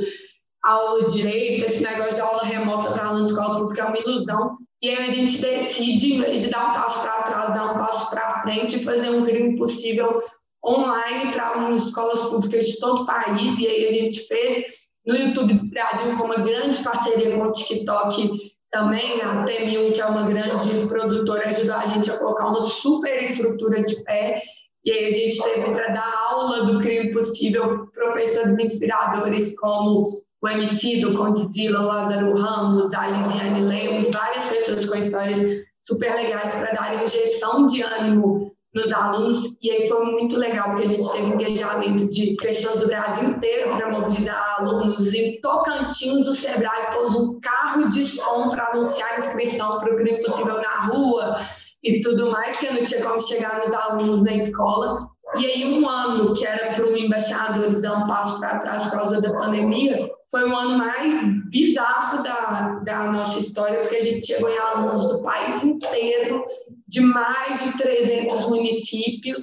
aula 0.64 1.08
direito, 1.08 1.66
esse 1.66 1.82
negócio 1.82 2.14
de 2.14 2.22
aula 2.22 2.44
remota 2.44 2.92
para 2.92 3.08
aluno 3.08 3.26
de 3.26 3.32
escola 3.32 3.58
pública 3.58 3.82
é 3.82 3.86
uma 3.86 3.98
ilusão. 3.98 4.58
E 4.84 4.90
aí 4.90 5.10
a 5.10 5.12
gente 5.12 5.42
decide, 5.42 6.14
em 6.14 6.22
vez 6.22 6.44
de 6.44 6.50
dar 6.50 6.70
um 6.70 6.74
passo 6.76 7.02
para 7.02 7.24
trás, 7.24 7.54
dar 7.56 7.72
um 7.72 7.80
passo 7.80 8.08
para 8.12 8.44
frente 8.44 8.76
e 8.76 8.84
fazer 8.84 9.10
um 9.10 9.26
crime 9.26 9.58
possível 9.58 10.22
online 10.64 11.32
para 11.32 11.48
alunos 11.48 11.82
de 11.82 11.88
escolas 11.90 12.22
públicas 12.30 12.68
de 12.68 12.80
todo 12.80 13.02
o 13.02 13.06
país. 13.08 13.58
E 13.58 13.68
aí 13.68 13.88
a 13.88 13.92
gente 13.92 14.22
fez 14.28 14.81
no 15.06 15.16
YouTube 15.16 15.54
do 15.54 15.70
Brasil 15.70 16.16
com 16.16 16.26
uma 16.26 16.38
grande 16.38 16.84
parceria 16.84 17.36
com 17.36 17.44
o 17.44 17.52
TikTok 17.52 18.52
também, 18.72 19.22
a 19.22 19.44
TM1, 19.44 19.94
que 19.94 20.02
é 20.02 20.06
uma 20.06 20.28
grande 20.28 20.88
produtora, 20.88 21.50
ajudou 21.50 21.76
a 21.76 21.88
gente 21.88 22.10
a 22.10 22.18
colocar 22.18 22.48
uma 22.48 22.64
super 22.64 23.22
estrutura 23.22 23.84
de 23.84 24.02
pé. 24.04 24.42
E 24.86 24.92
aí 24.92 25.10
a 25.10 25.12
gente 25.12 25.44
teve 25.44 25.72
para 25.72 25.90
dar 25.90 26.14
aula 26.30 26.66
do 26.66 26.80
crime 26.80 27.12
possível 27.12 27.88
professores 27.88 28.58
inspiradores 28.58 29.60
como 29.60 30.08
o 30.42 30.48
MC 30.48 31.02
do 31.02 31.16
Condzilla, 31.16 31.82
o 31.82 31.86
Lázaro 31.86 32.34
Ramos, 32.36 32.94
a 32.94 33.08
Lisiane 33.08 33.62
Lemos, 33.62 34.10
várias 34.10 34.48
pessoas 34.48 34.86
com 34.88 34.96
histórias 34.96 35.40
super 35.84 36.16
legais 36.16 36.56
para 36.56 36.72
dar 36.72 37.04
injeção 37.04 37.68
de 37.68 37.84
ânimo 37.84 38.51
nos 38.74 38.92
alunos. 38.94 39.58
E 39.62 39.70
aí 39.70 39.88
foi 39.88 40.06
muito 40.06 40.38
legal, 40.38 40.70
porque 40.70 40.84
a 40.84 40.88
gente 40.88 41.12
teve 41.12 41.28
engajamento 41.28 42.10
de 42.10 42.36
pessoas 42.36 42.80
do 42.80 42.88
Brasil 42.88 43.30
inteiro 43.30 43.76
para 43.76 43.92
mobilizar 43.92 44.58
alunos. 44.60 45.14
Em 45.14 45.40
Tocantins, 45.42 46.28
o 46.28 46.34
Sebrae 46.34 46.94
pôs 46.94 47.16
um 47.16 47.40
carro 47.40 47.90
de 47.90 48.04
som 48.04 48.50
para 48.50 48.68
anunciar 48.68 49.14
a 49.14 49.18
inscrição 49.20 49.80
para 49.80 49.94
o 49.94 49.98
Crime 49.98 50.22
Possível 50.22 50.62
na 50.62 50.88
rua 50.88 51.38
e 51.84 52.00
tudo 52.02 52.30
mais, 52.32 52.58
que 52.58 52.72
não 52.72 52.84
tinha 52.84 53.02
como 53.04 53.20
chegar 53.22 53.60
nos 53.60 53.74
alunos 53.74 54.24
na 54.24 54.34
escola. 54.34 55.10
E 55.38 55.46
aí, 55.46 55.66
um 55.66 55.88
ano 55.88 56.34
que 56.34 56.46
era 56.46 56.74
para 56.74 56.86
o 56.86 56.96
embaixadores 56.96 57.82
dar 57.82 58.04
um 58.04 58.08
passo 58.08 58.38
para 58.40 58.60
trás 58.60 58.84
por 58.84 58.92
causa 58.92 59.22
da 59.22 59.32
pandemia, 59.32 60.10
foi 60.30 60.50
o 60.50 60.56
ano 60.56 60.78
mais 60.78 61.14
bizarro 61.50 62.22
da, 62.22 62.80
da 62.84 63.12
nossa 63.12 63.40
história, 63.40 63.80
porque 63.80 63.96
a 63.96 64.04
gente 64.04 64.28
chegou 64.28 64.50
em 64.50 64.58
alunos 64.58 65.06
do 65.08 65.22
país 65.22 65.64
inteiro, 65.64 66.46
de 66.92 67.00
mais 67.00 67.64
de 67.64 67.78
300 67.78 68.50
municípios, 68.50 69.42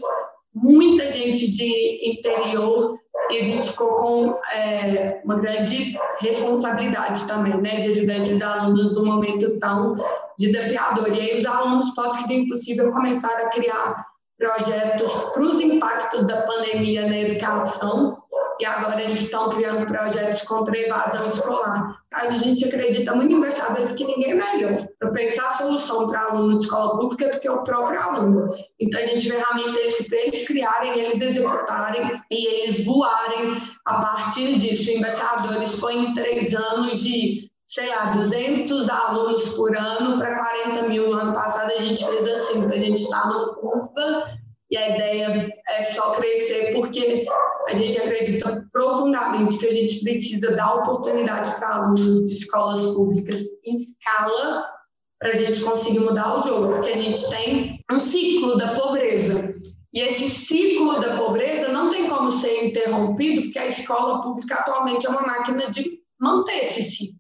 muita 0.54 1.08
gente 1.08 1.50
de 1.50 2.10
interior, 2.10 2.98
e 3.30 3.38
a 3.38 3.44
gente 3.44 3.70
ficou 3.70 3.88
com 3.88 4.38
é, 4.52 5.22
uma 5.24 5.40
grande 5.40 5.98
responsabilidade 6.20 7.26
também, 7.26 7.58
né, 7.58 7.80
de 7.80 7.88
ajudar 7.90 8.18
esses 8.18 8.40
alunos 8.42 8.94
num 8.94 9.06
momento 9.06 9.58
tão 9.58 9.96
desafiador. 10.38 11.08
E 11.08 11.20
aí 11.20 11.38
os 11.38 11.46
alunos 11.46 11.94
pós-crime 11.94 12.44
impossível 12.44 12.92
começaram 12.92 13.46
a 13.46 13.50
criar 13.50 14.04
projetos 14.36 15.10
para 15.10 15.42
os 15.42 15.60
impactos 15.60 16.26
da 16.26 16.42
pandemia 16.42 17.06
na 17.06 17.18
educação 17.18 18.18
e 18.60 18.64
agora 18.64 19.02
eles 19.02 19.20
estão 19.20 19.50
criando 19.50 19.86
projetos 19.86 20.42
contra 20.42 20.74
a 20.74 20.80
evasão 20.80 21.26
escolar. 21.26 21.98
A 22.12 22.28
gente 22.28 22.64
acredita 22.64 23.14
muito 23.14 23.34
em 23.34 23.40
pensadores 23.40 23.92
que 23.92 24.04
ninguém 24.04 24.32
é 24.32 24.34
melhor 24.34 24.86
para 24.98 25.10
pensar 25.10 25.46
a 25.46 25.50
solução 25.50 26.08
para 26.08 26.24
aluno 26.24 26.58
de 26.58 26.64
escola 26.64 26.98
pública 26.98 27.28
do 27.30 27.40
que 27.40 27.48
o 27.48 27.62
próprio 27.62 28.00
aluno. 28.00 28.54
Então 28.80 29.00
a 29.00 29.04
gente 29.04 29.30
ferramenta 29.30 29.78
eles 29.78 30.06
para 30.06 30.18
eles 30.18 30.46
criarem, 30.46 30.98
eles 30.98 31.20
executarem 31.20 32.20
e 32.30 32.46
eles 32.46 32.84
voarem 32.84 33.56
a 33.84 33.94
partir 34.00 34.58
disso. 34.58 34.90
Embaixadores 34.90 35.78
foi 35.78 35.94
em 35.94 36.14
três 36.14 36.54
anos 36.54 37.00
de 37.00 37.48
sei 37.68 37.86
lá, 37.90 38.12
200 38.12 38.88
alunos 38.88 39.50
por 39.50 39.76
ano 39.76 40.18
para 40.18 40.38
40 40.38 40.88
mil. 40.88 41.10
No 41.10 41.18
ano 41.18 41.34
passado 41.34 41.70
a 41.70 41.78
gente 41.78 42.02
fez 42.02 42.26
assim, 42.26 42.60
então 42.60 42.76
a 42.76 42.80
gente 42.80 43.02
está 43.02 43.26
numa 43.26 43.54
curva 43.56 44.38
e 44.70 44.76
a 44.76 44.94
ideia 44.94 45.50
é 45.68 45.80
só 45.80 46.12
crescer 46.12 46.72
porque 46.74 47.26
a 47.66 47.74
gente 47.74 47.98
acredita 47.98 48.66
profundamente 48.72 49.58
que 49.58 49.66
a 49.66 49.72
gente 49.72 50.00
precisa 50.00 50.54
dar 50.54 50.74
oportunidade 50.74 51.54
para 51.56 51.76
alunos 51.76 52.26
de 52.26 52.34
escolas 52.34 52.94
públicas 52.94 53.40
em 53.64 53.74
escala 53.74 54.66
para 55.18 55.30
a 55.30 55.34
gente 55.34 55.60
conseguir 55.60 56.00
mudar 56.00 56.38
o 56.38 56.42
jogo, 56.42 56.74
porque 56.74 56.90
a 56.90 56.96
gente 56.96 57.28
tem 57.30 57.84
um 57.90 57.98
ciclo 57.98 58.56
da 58.56 58.74
pobreza. 58.74 59.50
E 59.92 60.00
esse 60.00 60.28
ciclo 60.28 61.00
da 61.00 61.16
pobreza 61.16 61.68
não 61.68 61.88
tem 61.88 62.08
como 62.08 62.30
ser 62.30 62.66
interrompido, 62.66 63.42
porque 63.42 63.58
a 63.58 63.66
escola 63.66 64.22
pública 64.22 64.56
atualmente 64.56 65.06
é 65.06 65.10
uma 65.10 65.22
máquina 65.22 65.70
de 65.70 65.98
manter 66.20 66.58
esse 66.58 66.82
ciclo. 66.82 67.18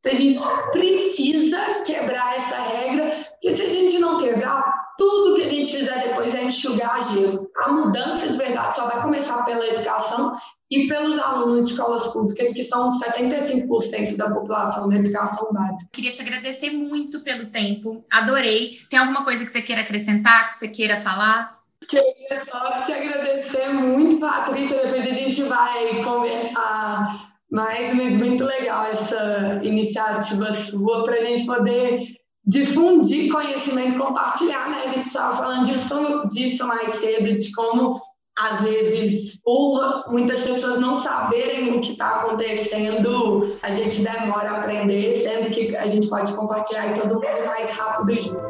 Então, 0.00 0.12
a 0.12 0.16
gente 0.16 0.42
precisa 0.72 1.82
quebrar 1.84 2.36
essa 2.36 2.56
regra, 2.56 3.26
porque 3.32 3.52
se 3.52 3.62
a 3.62 3.68
gente 3.68 3.98
não 3.98 4.18
quebrar, 4.18 4.79
tudo 5.00 5.34
que 5.34 5.42
a 5.42 5.46
gente 5.46 5.74
fizer 5.74 6.08
depois 6.08 6.34
é 6.34 6.44
enxugar 6.44 7.02
gelo. 7.10 7.50
A 7.56 7.72
mudança 7.72 8.28
de 8.28 8.36
verdade 8.36 8.76
só 8.76 8.86
vai 8.86 9.00
começar 9.00 9.42
pela 9.46 9.66
educação 9.66 10.32
e 10.70 10.86
pelos 10.86 11.18
alunos 11.18 11.66
de 11.66 11.72
escolas 11.72 12.06
públicas, 12.08 12.52
que 12.52 12.62
são 12.62 12.90
75% 12.90 14.16
da 14.16 14.30
população 14.30 14.90
da 14.90 14.96
educação 14.96 15.50
básica. 15.52 15.90
Queria 15.90 16.12
te 16.12 16.20
agradecer 16.20 16.70
muito 16.70 17.20
pelo 17.20 17.46
tempo, 17.46 18.04
adorei. 18.12 18.78
Tem 18.90 18.98
alguma 18.98 19.24
coisa 19.24 19.42
que 19.42 19.50
você 19.50 19.62
queira 19.62 19.80
acrescentar, 19.80 20.50
que 20.50 20.58
você 20.58 20.68
queira 20.68 21.00
falar? 21.00 21.58
Queria 21.88 22.44
só 22.46 22.82
te 22.82 22.92
agradecer 22.92 23.70
muito, 23.70 24.20
Patrícia. 24.20 24.76
Depois 24.76 25.02
a 25.02 25.14
gente 25.14 25.42
vai 25.44 26.04
conversar 26.04 27.30
mas, 27.50 27.92
mas 27.94 28.12
muito 28.12 28.44
legal 28.44 28.86
essa 28.86 29.58
iniciativa 29.64 30.52
sua 30.52 31.04
para 31.04 31.16
a 31.16 31.24
gente 31.24 31.44
poder 31.46 32.19
difundir 32.44 33.30
conhecimento, 33.30 33.98
compartilhar, 33.98 34.70
né? 34.70 34.84
A 34.86 34.88
gente 34.90 35.06
estava 35.06 35.36
falando 35.36 35.66
disso, 35.66 36.28
disso 36.30 36.66
mais 36.66 36.94
cedo, 36.96 37.38
de 37.38 37.52
como 37.52 38.00
às 38.38 38.62
vezes, 38.62 39.38
por 39.42 40.04
muitas 40.08 40.40
pessoas 40.40 40.80
não 40.80 40.96
saberem 40.96 41.76
o 41.76 41.80
que 41.80 41.92
está 41.92 42.20
acontecendo, 42.20 43.58
a 43.62 43.74
gente 43.74 44.00
demora 44.02 44.52
a 44.52 44.60
aprender, 44.60 45.14
sendo 45.14 45.50
que 45.50 45.76
a 45.76 45.86
gente 45.86 46.08
pode 46.08 46.32
compartilhar 46.32 46.90
e 46.90 46.94
todo 46.94 47.16
mundo 47.16 47.46
mais 47.46 47.70
rápido 47.70 48.22
junto. 48.22 48.40